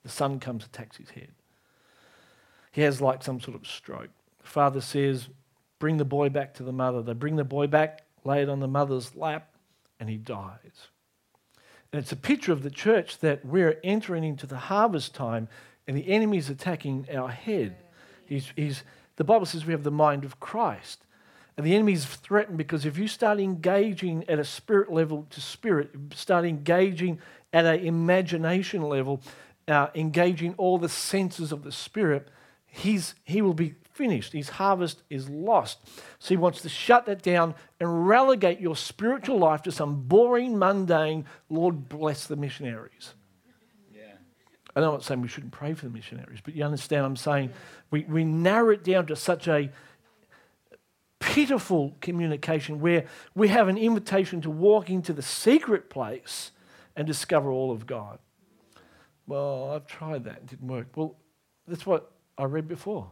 [0.01, 1.34] The sun comes and attacks his head.
[2.75, 4.09] He has like some sort of stroke.
[4.41, 5.29] The father says,
[5.79, 7.01] Bring the boy back to the mother.
[7.01, 9.55] They bring the boy back, lay it on the mother's lap,
[9.97, 10.89] and he dies.
[11.93, 15.47] And it's a picture of the church that we're entering into the harvest time
[15.87, 17.77] and the enemy is attacking our head.
[18.25, 18.83] He's, he's,
[19.15, 21.05] the Bible says we have the mind of Christ.
[21.55, 25.39] And the enemy is threatened because if you start engaging at a spirit level to
[25.39, 27.19] spirit, start engaging
[27.53, 29.21] at an imagination level,
[29.69, 32.27] uh, engaging all the senses of the spirit,
[32.75, 34.33] he's, he will be finished.
[34.33, 35.79] His harvest is lost.
[36.19, 40.57] So he wants to shut that down and relegate your spiritual life to some boring,
[40.59, 43.13] mundane, Lord bless the missionaries.
[44.75, 47.15] I know I'm not saying we shouldn't pray for the missionaries, but you understand I'm
[47.15, 47.51] saying
[47.91, 49.71] we, we narrow it down to such a
[51.21, 56.51] pitiful communication where we have an invitation to walk into the secret place
[56.93, 58.19] and discover all of God.
[59.27, 60.87] Well, I've tried that, it didn't work.
[60.93, 61.15] Well,
[61.67, 63.09] that's what I read before.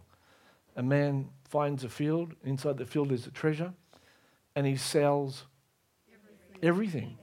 [0.75, 3.73] A man finds a field, inside the field is a treasure,
[4.55, 5.45] and he sells
[6.61, 6.63] everything.
[6.63, 7.17] everything.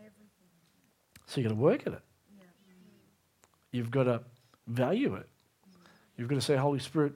[1.26, 2.02] So you've got to work at it.
[3.72, 4.22] You've got to
[4.66, 5.28] value it.
[6.16, 7.14] You've got to say, Holy Spirit,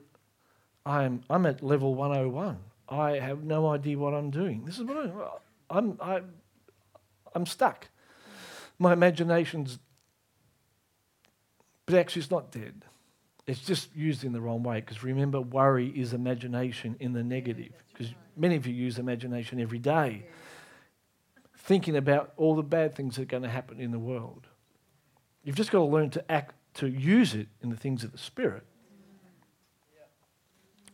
[0.85, 2.57] I'm, I'm at level 101.
[2.87, 4.63] I have no idea what I'm doing.
[4.65, 6.21] This is what I, I'm, I,
[7.33, 7.87] I'm stuck.
[8.77, 9.79] My imagination's,
[11.85, 12.85] but actually it's not dead.
[13.47, 17.73] It's just used in the wrong way because remember, worry is imagination in the negative.
[17.93, 20.25] Because many of you use imagination every day,
[21.57, 24.47] thinking about all the bad things that are going to happen in the world.
[25.43, 28.17] You've just got to learn to act, to use it in the things of the
[28.17, 28.63] Spirit.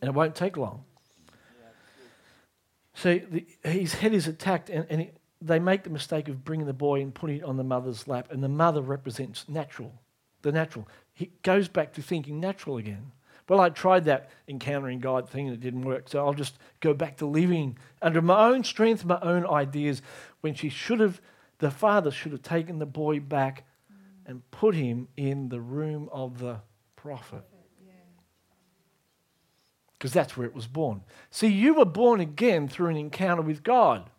[0.01, 0.83] And it won't take long.
[2.93, 6.67] So the, his head is attacked, and, and it, they make the mistake of bringing
[6.67, 9.93] the boy and putting it on the mother's lap, and the mother represents natural,
[10.41, 10.87] the natural.
[11.21, 13.11] He goes back to thinking natural again.
[13.47, 16.95] Well, I tried that encountering God thing and it didn't work, so I'll just go
[16.95, 20.01] back to living under my own strength, my own ideas,
[20.39, 21.21] when she should have,
[21.59, 23.65] the father should have taken the boy back
[24.25, 26.59] and put him in the room of the
[26.95, 27.43] prophet.
[29.99, 31.03] Because that's where it was born.
[31.29, 34.09] See, you were born again through an encounter with God.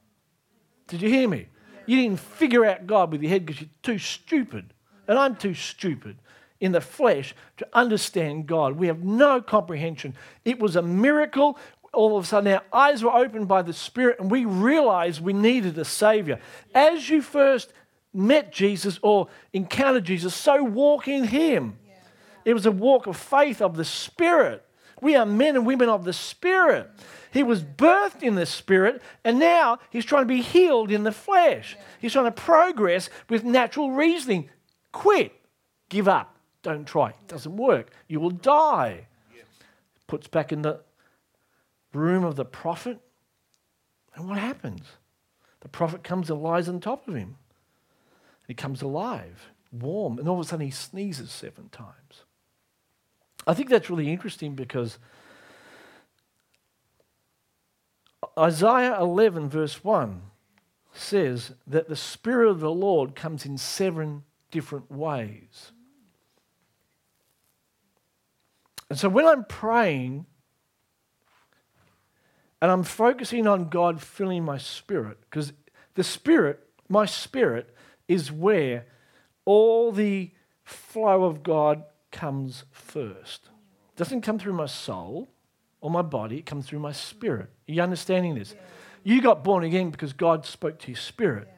[0.86, 1.48] Did you hear me?
[1.86, 4.72] You didn't figure out God with your head because you're too stupid.
[5.08, 6.18] And I'm too stupid
[6.62, 8.76] in the flesh to understand God.
[8.76, 10.14] We have no comprehension.
[10.44, 11.58] It was a miracle.
[11.92, 15.32] All of a sudden, our eyes were opened by the Spirit, and we realized we
[15.32, 16.38] needed a Savior.
[16.72, 17.72] As you first
[18.14, 21.76] met Jesus or encountered Jesus, so walk in Him.
[22.44, 24.64] It was a walk of faith of the Spirit.
[25.00, 26.88] We are men and women of the Spirit.
[27.32, 31.10] He was birthed in the Spirit, and now he's trying to be healed in the
[31.10, 31.76] flesh.
[32.00, 34.48] He's trying to progress with natural reasoning.
[34.92, 35.32] Quit.
[35.88, 36.31] Give up.
[36.62, 37.10] Don't try.
[37.10, 37.90] It doesn't work.
[38.08, 39.06] You will die.
[40.06, 40.80] Puts back in the
[41.92, 43.00] room of the prophet.
[44.14, 44.82] And what happens?
[45.60, 47.36] The prophet comes and lies on top of him.
[48.46, 52.24] He comes alive, warm, and all of a sudden he sneezes seven times.
[53.46, 54.98] I think that's really interesting because
[58.38, 60.22] Isaiah 11, verse 1,
[60.92, 65.71] says that the Spirit of the Lord comes in seven different ways.
[68.92, 70.26] And so when I'm praying
[72.60, 75.54] and I'm focusing on God filling my spirit, because
[75.94, 77.74] the spirit, my spirit,
[78.06, 78.84] is where
[79.46, 80.30] all the
[80.62, 83.48] flow of God comes first.
[83.94, 85.26] It doesn't come through my soul
[85.80, 87.48] or my body, it comes through my spirit.
[87.66, 88.54] Are you understanding this?
[89.04, 91.48] You got born again because God spoke to your spirit.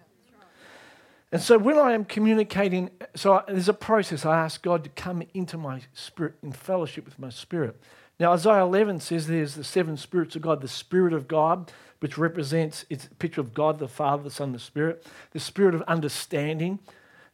[1.34, 4.24] And so when I am communicating, so I, there's a process.
[4.24, 7.76] I ask God to come into my spirit in fellowship with my spirit.
[8.20, 12.16] Now, Isaiah 11 says there's the seven spirits of God the Spirit of God, which
[12.16, 15.04] represents, it's picture of God, the Father, the Son, the Spirit.
[15.32, 16.78] The Spirit of understanding,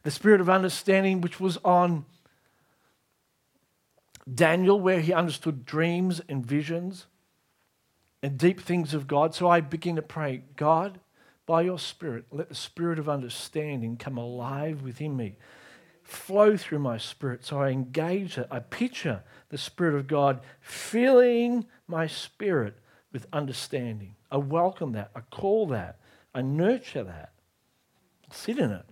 [0.01, 2.05] the Spirit of understanding, which was on
[4.33, 7.05] Daniel, where he understood dreams and visions
[8.23, 9.35] and deep things of God.
[9.35, 10.99] So I begin to pray, God,
[11.45, 15.37] by your Spirit, let the Spirit of understanding come alive within me,
[16.03, 17.43] flow through my spirit.
[17.45, 18.47] So I engage it.
[18.51, 22.77] I picture the Spirit of God filling my spirit
[23.11, 24.15] with understanding.
[24.31, 25.11] I welcome that.
[25.15, 25.99] I call that.
[26.33, 27.33] I nurture that.
[28.31, 28.85] Sit in it.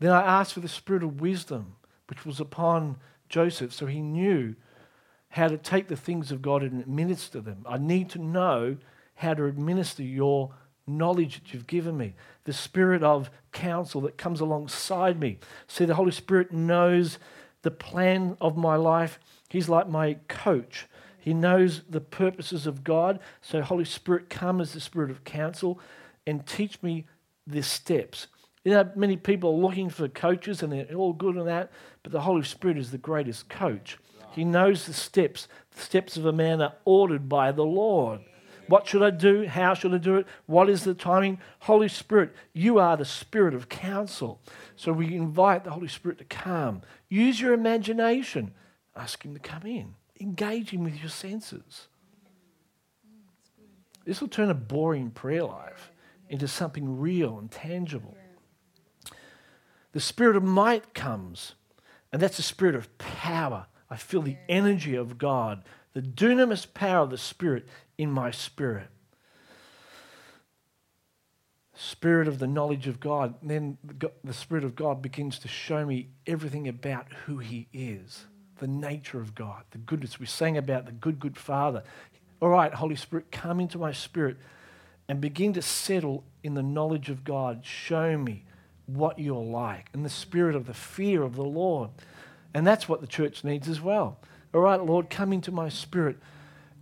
[0.00, 1.76] Then I ask for the Spirit of wisdom,
[2.08, 2.96] which was upon
[3.28, 4.54] Joseph, so he knew
[5.30, 7.64] how to take the things of God and administer them.
[7.68, 8.78] I need to know
[9.14, 10.54] how to administer your
[10.88, 12.14] knowledge that you've given me,
[12.44, 15.38] the spirit of counsel that comes alongside me.
[15.66, 17.18] See, the Holy Spirit knows
[17.62, 19.18] the plan of my life.
[19.48, 20.86] He's like my coach.
[21.18, 23.20] He knows the purposes of God.
[23.40, 25.80] So, Holy Spirit, come as the Spirit of counsel
[26.26, 27.06] and teach me
[27.46, 28.28] the steps.
[28.64, 31.70] You know, many people are looking for coaches and they're all good on that,
[32.02, 33.98] but the Holy Spirit is the greatest coach.
[34.32, 35.48] He knows the steps.
[35.74, 38.20] The steps of a man are ordered by the Lord.
[38.68, 39.46] What should I do?
[39.46, 40.26] How should I do it?
[40.46, 41.40] What is the timing?
[41.60, 44.40] Holy Spirit, you are the Spirit of counsel.
[44.76, 46.82] So we invite the Holy Spirit to come.
[47.08, 48.52] Use your imagination.
[48.94, 49.94] Ask Him to come in.
[50.20, 51.88] Engage Him with your senses.
[54.04, 55.90] This will turn a boring prayer life
[56.28, 58.16] into something real and tangible.
[59.92, 61.54] The spirit of might comes,
[62.12, 63.66] and that's the spirit of power.
[63.90, 65.64] I feel the energy of God,
[65.94, 67.66] the dunamis power of the Spirit
[67.96, 68.88] in my spirit.
[71.74, 73.34] Spirit of the knowledge of God.
[73.40, 73.78] And then
[74.24, 78.26] the Spirit of God begins to show me everything about who He is,
[78.58, 80.18] the nature of God, the goodness.
[80.18, 81.82] We sang about the good, good Father.
[82.40, 84.36] All right, Holy Spirit, come into my spirit
[85.08, 87.64] and begin to settle in the knowledge of God.
[87.64, 88.44] Show me
[88.86, 91.90] what you're like in the spirit of the fear of the Lord.
[92.54, 94.18] And that's what the church needs as well.
[94.54, 96.16] All right, Lord, come into my spirit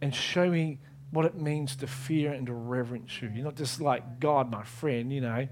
[0.00, 0.78] and show me
[1.10, 3.30] what it means to fear and to reverence you.
[3.34, 5.48] You're not just like God, my friend, you know,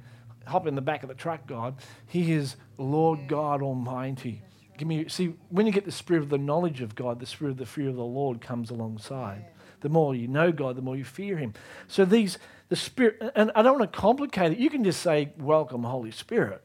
[0.47, 1.77] hop in the back of the truck, God.
[2.07, 4.43] He is Lord God Almighty.
[4.77, 7.53] Give me see when you get the spirit of the knowledge of God, the spirit
[7.53, 9.47] of the fear of the Lord comes alongside.
[9.81, 11.55] The more you know God, the more you fear Him.
[11.89, 12.39] So these
[12.69, 14.59] the Spirit, and I don't want to complicate it.
[14.59, 16.63] You can just say, Welcome, Holy Spirit.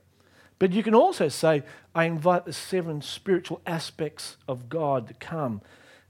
[0.59, 1.63] But you can also say,
[1.95, 5.61] I invite the seven spiritual aspects of God to come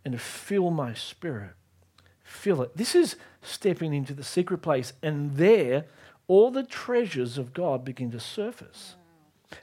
[0.04, 1.52] and to fill my spirit.
[2.24, 2.76] Fill it.
[2.76, 5.86] This is stepping into the secret place, and there,
[6.28, 8.95] all the treasures of God begin to surface.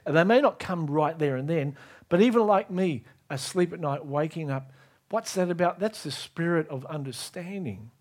[0.05, 1.75] And they may not come right there and then,
[2.09, 4.71] but even like me, asleep at night, waking up,
[5.09, 5.79] what's that about?
[5.79, 7.91] That's the spirit of understanding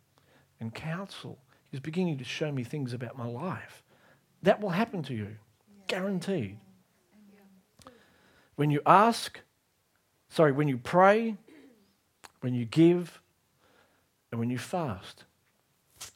[0.60, 1.38] and counsel
[1.72, 3.82] is beginning to show me things about my life.
[4.42, 5.36] That will happen to you,
[5.86, 6.58] guaranteed.
[8.56, 9.40] When you ask,
[10.28, 11.36] sorry, when you pray,
[12.40, 13.20] when you give,
[14.30, 15.24] and when you fast.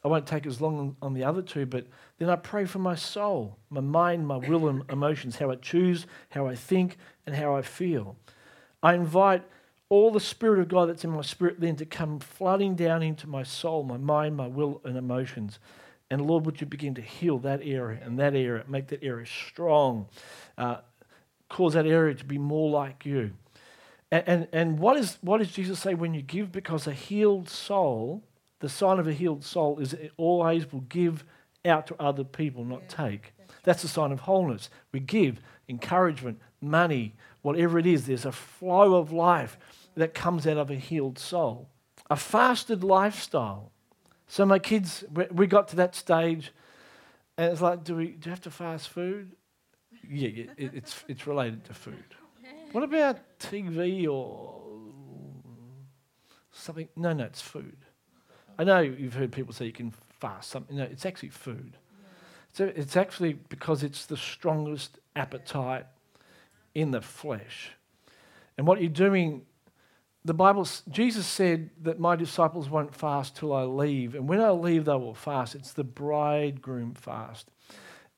[0.03, 1.87] I won't take as long on the other two, but
[2.17, 6.05] then I pray for my soul, my mind, my will, and emotions, how I choose,
[6.29, 8.15] how I think, and how I feel.
[8.83, 9.43] I invite
[9.89, 13.27] all the Spirit of God that's in my spirit then to come flooding down into
[13.27, 15.59] my soul, my mind, my will, and emotions.
[16.09, 19.25] And Lord, would you begin to heal that area and that area, make that area
[19.25, 20.07] strong,
[20.57, 20.77] uh,
[21.51, 23.31] cause that area to be more like you.
[24.09, 26.51] And, and, and what, is, what does Jesus say when you give?
[26.51, 28.23] Because a healed soul,
[28.59, 31.25] the sign of a healed soul is it always will give
[31.65, 33.33] out to other people, not yeah, take.
[33.37, 34.69] That's, that's a sign of wholeness.
[34.91, 38.05] We give encouragement, money, whatever it is.
[38.05, 39.57] There's a flow of life
[39.95, 41.67] that comes out of a healed soul.
[42.09, 43.71] A fasted lifestyle.
[44.27, 46.53] So my kids, we got to that stage,
[47.37, 49.33] and it's like, do we do you have to fast food?
[50.09, 52.15] Yeah, it, it's it's related to food.
[52.71, 54.61] What about TV or
[56.51, 56.87] something?
[56.95, 57.77] No, no, it's food.
[58.57, 60.77] I know you've heard people say you can fast something.
[60.77, 61.77] No, it's actually food.
[62.53, 65.85] So it's actually because it's the strongest appetite
[66.75, 67.71] in the flesh.
[68.57, 69.45] And what you're doing
[70.23, 74.13] the Bible, Jesus said that my disciples won't fast till I leave.
[74.13, 75.55] And when I leave, they will fast.
[75.55, 77.49] It's the bridegroom fast.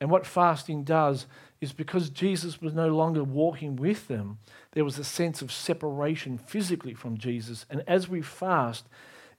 [0.02, 1.28] And what fasting does
[1.64, 4.38] is because Jesus was no longer walking with them,
[4.74, 7.66] there was a sense of separation physically from Jesus.
[7.70, 8.88] And as we fast,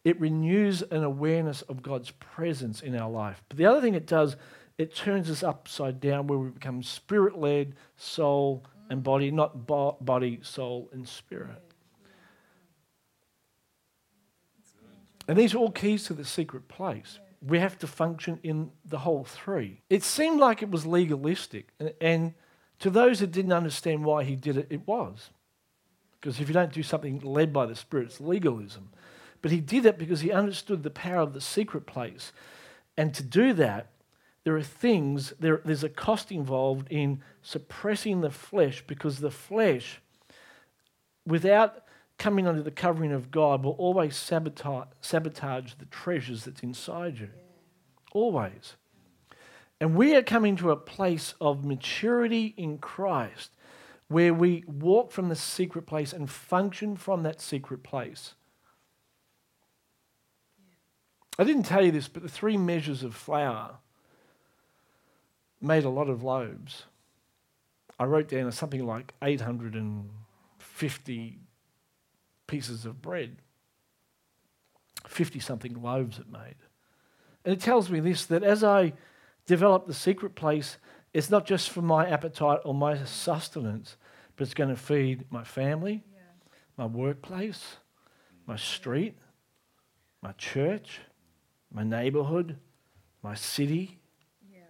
[0.05, 3.43] it renews an awareness of God's presence in our life.
[3.49, 4.37] But the other thing it does,
[4.79, 9.97] it turns us upside down where we become spirit led, soul, and body, not bo-
[10.01, 11.62] body, soul, and spirit.
[15.29, 17.18] And these are all keys to the secret place.
[17.47, 19.83] We have to function in the whole three.
[19.91, 21.69] It seemed like it was legalistic.
[22.01, 22.35] And
[22.79, 25.31] to those that didn't understand why he did it, it was.
[26.21, 28.89] Because if you don't do something led by the Spirit, it's legalism.
[29.43, 32.33] But he did it because he understood the power of the secret place.
[32.97, 33.91] And to do that,
[34.45, 40.01] there are things, there, there's a cost involved in suppressing the flesh because the flesh,
[41.27, 41.84] without
[42.19, 47.31] coming under the covering of God will always sabotage, sabotage the treasures that's inside you.
[48.12, 48.77] Always.
[49.81, 53.51] And we are coming to a place of maturity in Christ
[54.09, 58.35] where we walk from the secret place and function from that secret place.
[61.39, 63.79] I didn't tell you this, but the three measures of flour
[65.61, 66.85] made a lot of loaves.
[67.99, 71.39] I wrote down something like 850
[72.47, 73.37] pieces of bread.
[75.07, 76.57] 50 something loaves it made.
[77.45, 78.95] And it tells me this that as I
[79.47, 80.79] develop the secret place,
[81.13, 83.97] it's not just for my appetite or my sustenance,
[84.37, 86.21] but it's going to feed my family, yeah.
[86.77, 87.77] my workplace,
[88.47, 89.17] my street,
[90.23, 91.01] my church,
[91.73, 92.57] my neighborhood,
[93.23, 93.99] my city.
[94.51, 94.61] Yeah.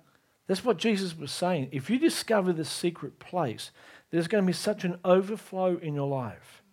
[0.47, 1.69] That's what Jesus was saying.
[1.73, 3.71] If you discover the secret place,
[4.11, 6.64] there's going to be such an overflow in your life.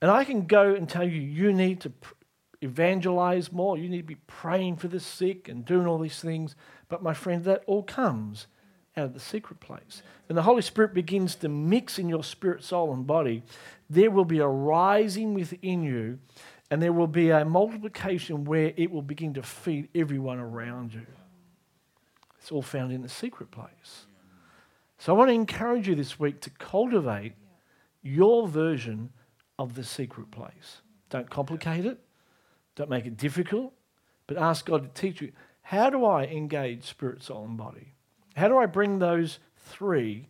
[0.00, 1.92] And I can go and tell you, you need to
[2.60, 3.76] evangelize more.
[3.76, 6.54] You need to be praying for the sick and doing all these things.
[6.88, 8.46] But my friend, that all comes
[8.96, 10.02] out of the secret place.
[10.26, 13.42] When the Holy Spirit begins to mix in your spirit, soul, and body,
[13.88, 16.18] there will be a rising within you
[16.70, 21.06] and there will be a multiplication where it will begin to feed everyone around you.
[22.38, 24.06] It's all found in the secret place.
[24.98, 27.34] So I want to encourage you this week to cultivate
[28.02, 29.10] your version
[29.58, 30.82] of the secret place.
[31.10, 31.98] Don't complicate it,
[32.76, 33.72] don't make it difficult,
[34.26, 35.32] but ask God to teach you
[35.62, 37.92] how do I engage spirit, soul, and body?
[38.36, 40.28] How do I bring those three?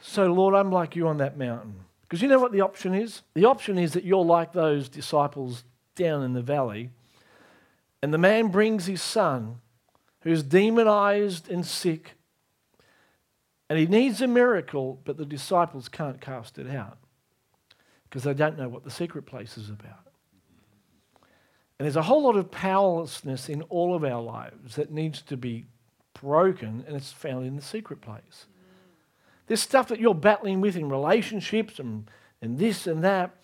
[0.00, 1.76] So, Lord, I'm like you on that mountain.
[2.02, 3.22] Because you know what the option is?
[3.34, 5.64] The option is that you're like those disciples
[5.94, 6.90] down in the valley,
[8.02, 9.60] and the man brings his son
[10.20, 12.12] who's demonized and sick,
[13.70, 16.98] and he needs a miracle, but the disciples can't cast it out
[18.14, 20.06] because they don't know what the secret place is about.
[21.76, 25.36] And there's a whole lot of powerlessness in all of our lives that needs to
[25.36, 25.64] be
[26.22, 28.46] broken, and it's found in the secret place.
[29.48, 32.08] There's stuff that you're battling with in relationships and,
[32.40, 33.34] and this and that.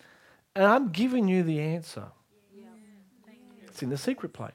[0.55, 2.05] And I'm giving you the answer.
[3.63, 4.53] It's in the secret place.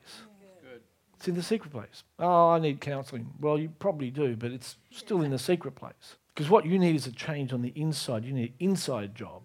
[1.16, 2.04] It's in the secret place.
[2.18, 3.34] Oh, I need counseling.
[3.38, 6.16] Well, you probably do, but it's still in the secret place.
[6.34, 8.24] Because what you need is a change on the inside.
[8.24, 9.42] You need an inside job.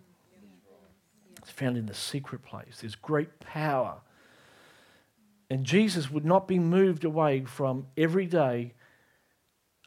[1.52, 2.78] It's found in the secret place.
[2.80, 3.98] There's great power.
[5.50, 8.74] And Jesus would not be moved away from every day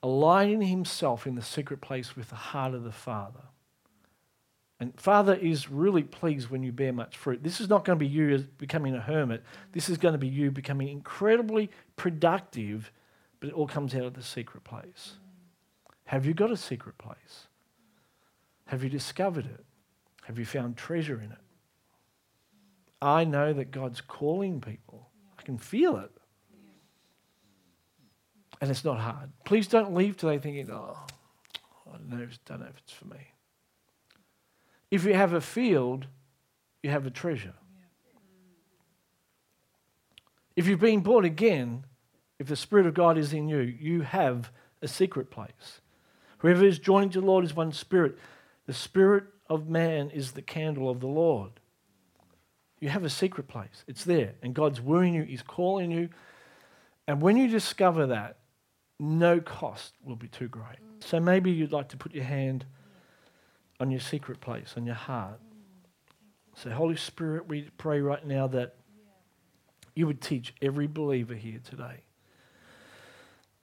[0.02, 3.40] aligning himself in the secret place with the heart of the Father.
[4.78, 7.42] And Father is really pleased when you bear much fruit.
[7.42, 9.42] This is not going to be you becoming a hermit.
[9.72, 12.92] This is going to be you becoming incredibly productive,
[13.40, 15.14] but it all comes out of the secret place.
[16.04, 17.46] Have you got a secret place?
[18.66, 19.64] Have you discovered it?
[20.24, 21.38] Have you found treasure in it?
[23.04, 25.10] I know that God's calling people.
[25.38, 26.10] I can feel it.
[28.62, 29.30] And it's not hard.
[29.44, 30.96] Please don't leave today thinking, oh,
[31.86, 33.18] I don't know, don't know if it's for me.
[34.90, 36.06] If you have a field,
[36.82, 37.52] you have a treasure.
[40.56, 41.84] If you've been born again,
[42.38, 44.50] if the Spirit of God is in you, you have
[44.80, 45.80] a secret place.
[46.38, 48.16] Whoever is joined to the Lord is one spirit.
[48.64, 51.60] The Spirit of man is the candle of the Lord.
[52.84, 53.82] You have a secret place.
[53.88, 54.34] It's there.
[54.42, 56.10] And God's wooing you, He's calling you.
[57.08, 58.36] And when you discover that,
[59.00, 60.76] no cost will be too great.
[60.82, 61.02] Mm.
[61.02, 62.66] So maybe you'd like to put your hand
[63.80, 65.40] on your secret place, on your heart.
[65.40, 66.62] Mm.
[66.62, 68.74] Say, Holy Spirit, we pray right now that
[69.94, 72.02] you would teach every believer here today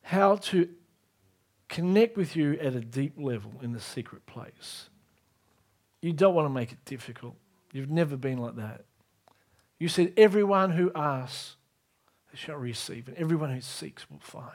[0.02, 0.68] how to
[1.70, 4.90] connect with you at a deep level in the secret place.
[6.02, 7.36] You don't want to make it difficult.
[7.72, 8.86] You've never been like that.
[9.82, 11.56] You said, Everyone who asks
[12.36, 14.46] shall receive, and everyone who seeks will find.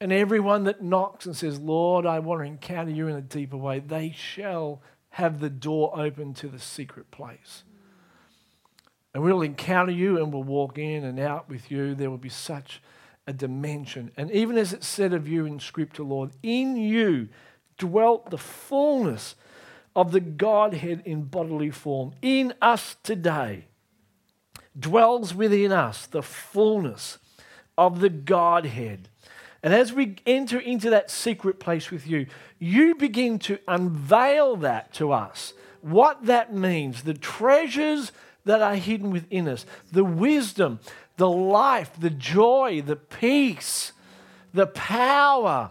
[0.00, 3.58] And everyone that knocks and says, Lord, I want to encounter you in a deeper
[3.58, 7.64] way, they shall have the door open to the secret place.
[9.12, 11.94] And we'll encounter you and we'll walk in and out with you.
[11.94, 12.80] There will be such
[13.26, 14.12] a dimension.
[14.16, 17.28] And even as it said of you in Scripture, Lord, in you
[17.76, 19.34] dwelt the fullness
[19.94, 22.14] of the Godhead in bodily form.
[22.22, 23.66] In us today
[24.78, 27.18] dwells within us the fullness
[27.78, 29.08] of the Godhead.
[29.62, 32.26] And as we enter into that secret place with you,
[32.58, 35.54] you begin to unveil that to us.
[35.80, 38.12] What that means, the treasures
[38.44, 40.78] that are hidden within us, the wisdom,
[41.16, 43.92] the life, the joy, the peace,
[44.54, 45.70] the power,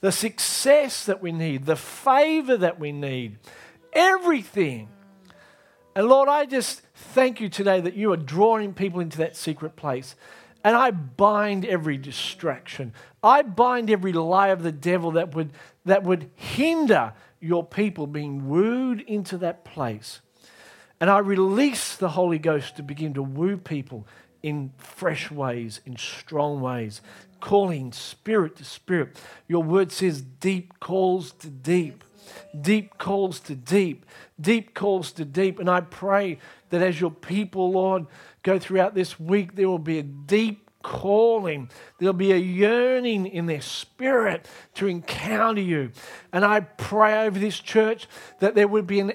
[0.00, 3.38] the success that we need, the favor that we need,
[3.92, 4.88] everything.
[5.94, 9.76] And Lord, I just thank you today that you are drawing people into that secret
[9.76, 10.14] place.
[10.64, 12.92] And I bind every distraction.
[13.22, 15.52] I bind every lie of the devil that would,
[15.84, 20.20] that would hinder your people being wooed into that place.
[21.00, 24.06] And I release the Holy Ghost to begin to woo people
[24.42, 27.00] in fresh ways, in strong ways,
[27.40, 29.20] calling spirit to spirit.
[29.48, 32.04] Your word says deep calls to deep.
[32.58, 34.06] Deep calls to deep.
[34.40, 35.58] Deep calls to deep.
[35.58, 36.38] And I pray
[36.72, 38.06] that as your people, Lord,
[38.42, 41.68] go throughout this week, there will be a deep calling.
[41.98, 45.92] There'll be a yearning in their spirit to encounter you.
[46.32, 48.08] And I pray over this church
[48.40, 49.12] that there would be an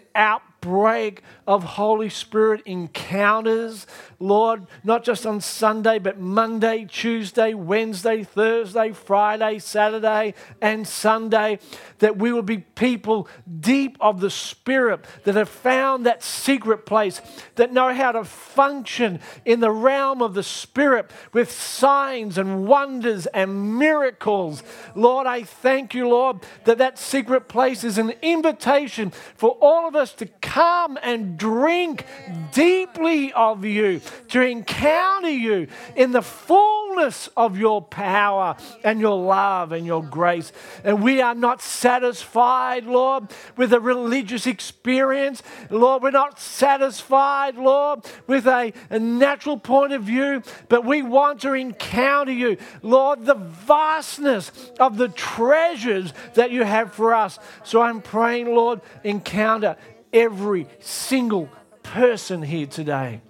[0.68, 3.88] outbreak of Holy Spirit encounters,
[4.20, 11.60] Lord, not just on Sunday, but Monday, Tuesday, Wednesday, Thursday, Friday, Saturday, and Sunday,
[12.00, 13.30] that we will be people
[13.62, 17.22] deep of the Spirit that have found that secret place,
[17.56, 23.26] that know how to function in the realm of the Spirit with signs and wonders
[23.28, 24.64] and miracles.
[24.96, 29.96] Lord, I thank you, Lord, that that secret place is an invitation for all of
[29.96, 32.06] us to come and drink
[32.52, 39.72] deeply of you, to encounter you in the fullness of your power and your love
[39.72, 40.52] and your grace.
[40.84, 45.44] And we are not satisfied, Lord, with a religious experience.
[45.70, 51.42] Lord, we're not satisfied, Lord, with a, a natural point of view, but we want
[51.42, 52.58] to encounter you.
[52.82, 57.40] Lord, the vastness of the treasures that you have for us.
[57.64, 59.78] So I'm praying, Lord, encounter
[60.18, 61.50] every single
[61.84, 63.22] person here today.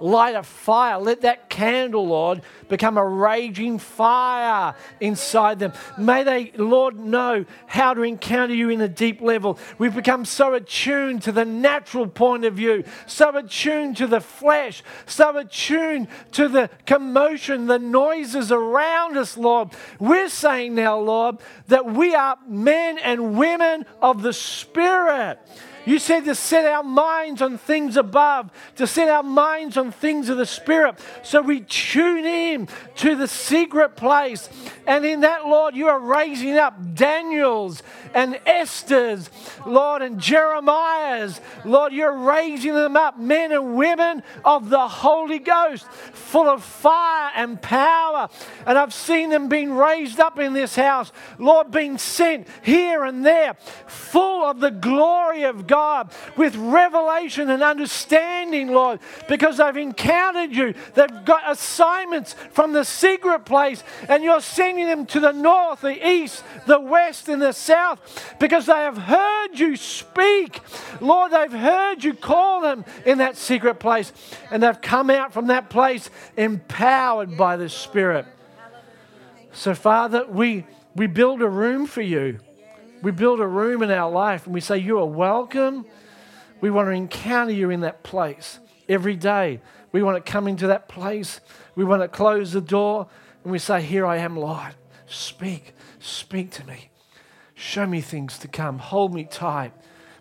[0.00, 0.98] Light a fire.
[0.98, 5.74] Let that candle, Lord, become a raging fire inside them.
[5.98, 9.58] May they, Lord, know how to encounter you in a deep level.
[9.76, 14.82] We've become so attuned to the natural point of view, so attuned to the flesh,
[15.04, 19.68] so attuned to the commotion, the noises around us, Lord.
[19.98, 21.36] We're saying now, Lord,
[21.68, 25.38] that we are men and women of the Spirit.
[25.86, 30.28] You said to set our minds on things above, to set our minds on things
[30.28, 30.98] of the Spirit.
[31.22, 34.48] So we tune in to the secret place.
[34.86, 39.30] And in that, Lord, you are raising up Daniels and Esther's,
[39.66, 41.40] Lord, and Jeremiah's.
[41.64, 47.30] Lord, you're raising them up, men and women of the Holy Ghost, full of fire
[47.34, 48.28] and power.
[48.66, 53.24] And I've seen them being raised up in this house, Lord, being sent here and
[53.24, 53.54] there,
[53.86, 55.69] full of the glory of God,
[56.36, 60.74] with revelation and understanding, Lord, because they've encountered you.
[60.94, 66.08] They've got assignments from the secret place, and you're sending them to the north, the
[66.08, 70.60] east, the west, and the south because they have heard you speak.
[71.00, 74.12] Lord, they've heard you call them in that secret place,
[74.50, 78.26] and they've come out from that place empowered by the Spirit.
[79.52, 82.38] So, Father, we, we build a room for you.
[83.02, 85.86] We build a room in our life and we say, You are welcome.
[86.60, 89.60] We want to encounter you in that place every day.
[89.92, 91.40] We want to come into that place.
[91.74, 93.08] We want to close the door
[93.42, 94.74] and we say, Here I am, Lord.
[95.06, 96.90] Speak, speak to me.
[97.54, 98.78] Show me things to come.
[98.78, 99.72] Hold me tight.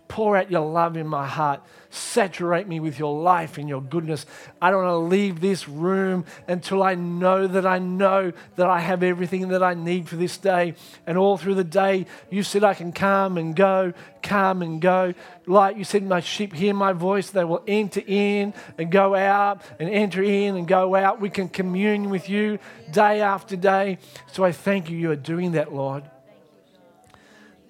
[0.07, 1.61] Pour out your love in my heart.
[1.91, 4.27] Saturate me with your life and your goodness.
[4.61, 8.79] I don't want to leave this room until I know that I know that I
[8.79, 10.75] have everything that I need for this day.
[11.07, 15.15] And all through the day, you said I can come and go, come and go.
[15.47, 19.63] Like you said, my sheep hear my voice, they will enter in and go out
[19.79, 21.19] and enter in and go out.
[21.19, 22.59] We can commune with you
[22.91, 23.97] day after day.
[24.31, 26.03] So I thank you, you are doing that, Lord.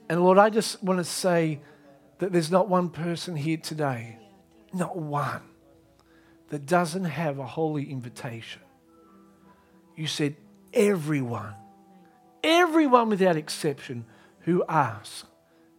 [0.09, 1.59] And Lord, I just want to say,
[2.19, 4.17] that there's not one person here today,
[4.73, 5.41] not one,
[6.49, 8.61] that doesn't have a holy invitation.
[9.95, 10.35] You said,
[10.73, 11.53] everyone,
[12.43, 14.05] everyone without exception
[14.41, 15.25] who asks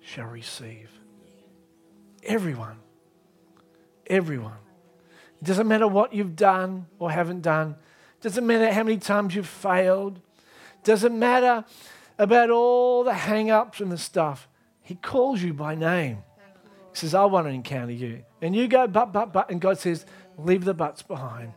[0.03, 0.91] shall receive.
[2.23, 2.77] Everyone.
[4.07, 4.59] Everyone.
[5.41, 7.77] It doesn't matter what you've done or haven't done.
[8.19, 10.19] It doesn't matter how many times you've failed.
[10.19, 11.65] It doesn't matter
[12.19, 14.49] about all the hang ups and the stuff.
[14.83, 16.23] He calls you by name.
[17.01, 18.25] Says, I want to encounter you.
[18.43, 19.51] And you go, but, but, but.
[19.51, 20.05] And God says,
[20.37, 21.55] leave the buts behind.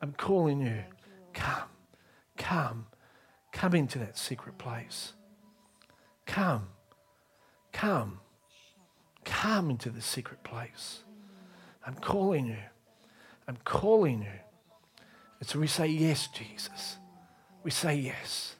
[0.00, 0.84] I'm calling you.
[1.32, 1.68] Come,
[2.38, 2.86] come,
[3.50, 5.14] come into that secret place.
[6.26, 6.68] Come,
[7.72, 8.20] come,
[9.24, 11.00] come into the secret place.
[11.84, 12.62] I'm calling you.
[13.48, 14.40] I'm calling you.
[15.40, 16.98] And so we say, Yes, Jesus.
[17.64, 18.54] We say yes.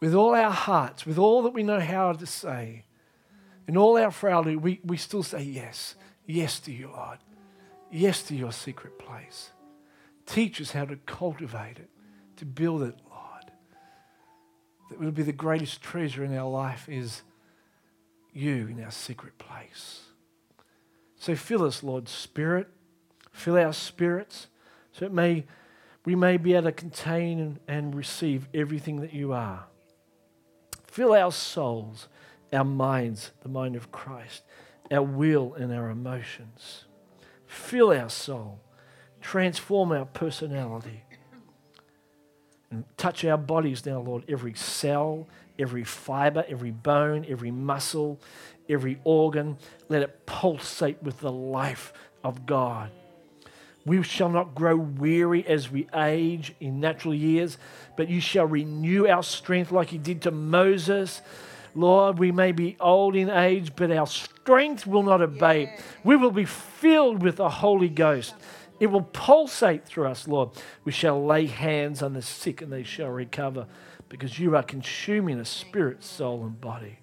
[0.00, 2.84] With all our hearts, with all that we know how to say,
[3.66, 5.94] in all our frailty, we, we still say yes.
[6.26, 7.18] Yes to you, Lord.
[7.90, 9.50] Yes to your secret place.
[10.26, 11.88] Teach us how to cultivate it,
[12.36, 13.52] to build it, Lord.
[14.90, 17.22] That will be the greatest treasure in our life is
[18.32, 20.02] you in our secret place.
[21.16, 22.68] So fill us, Lord, Spirit.
[23.32, 24.48] Fill our spirits
[24.92, 25.44] so it may,
[26.06, 29.66] we may be able to contain and, and receive everything that you are.
[30.86, 32.08] Fill our souls
[32.52, 34.42] our minds, the mind of Christ,
[34.90, 36.84] our will and our emotions.
[37.46, 38.60] Fill our soul,
[39.20, 41.02] transform our personality,
[42.70, 44.24] and touch our bodies now, Lord.
[44.28, 45.26] Every cell,
[45.58, 48.20] every fiber, every bone, every muscle,
[48.68, 51.92] every organ, let it pulsate with the life
[52.24, 52.90] of God.
[53.84, 57.56] We shall not grow weary as we age in natural years,
[57.96, 61.22] but you shall renew our strength like you did to Moses.
[61.76, 65.68] Lord, we may be old in age, but our strength will not abate.
[66.02, 68.34] We will be filled with the Holy Ghost.
[68.80, 70.50] It will pulsate through us, Lord.
[70.84, 73.66] We shall lay hands on the sick and they shall recover
[74.08, 76.98] because you are consuming a spirit, soul, and body.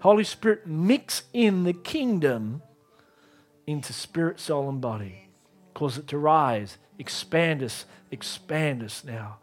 [0.00, 2.62] Holy Spirit, mix in the kingdom
[3.66, 5.28] into spirit, soul, and body.
[5.74, 9.38] Cause it to rise, expand us, expand us now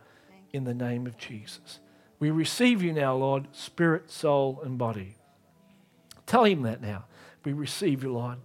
[0.52, 1.80] in the name of Jesus.
[2.20, 5.16] We receive you now, Lord, spirit, soul, and body.
[6.26, 7.06] Tell him that now.
[7.46, 8.38] We receive you, Lord.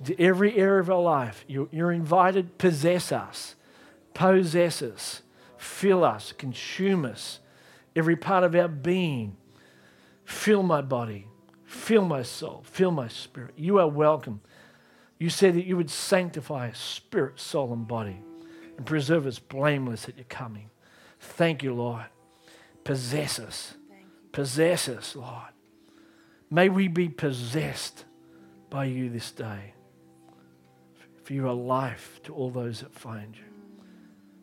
[0.00, 3.54] Into every area of our life, you're, invited, possess us,
[4.12, 5.22] possess us,
[5.56, 7.38] fill us, consume us,
[7.94, 9.36] every part of our being.
[10.24, 11.28] Fill my body,
[11.64, 13.52] fill my soul, fill my spirit.
[13.56, 14.40] You are welcome.
[15.18, 18.20] You said that you would sanctify spirit, soul, and body,
[18.76, 20.70] and preserve us blameless at your coming.
[21.20, 22.06] Thank you, Lord.
[22.84, 23.74] Possess us.
[24.32, 25.52] Possess us, Lord.
[26.50, 28.04] May we be possessed
[28.70, 29.74] by you this day.
[31.22, 33.42] For you are life to all those that find you.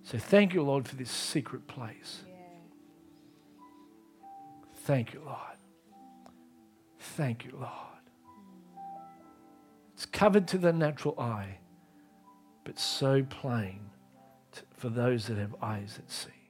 [0.04, 2.24] So thank you, Lord, for this secret place.
[4.84, 5.38] Thank you, Lord.
[7.00, 7.70] Thank you, Lord.
[9.94, 11.60] It's covered to the natural eye,
[12.64, 13.82] but so plain
[14.76, 16.41] for those that have eyes that see.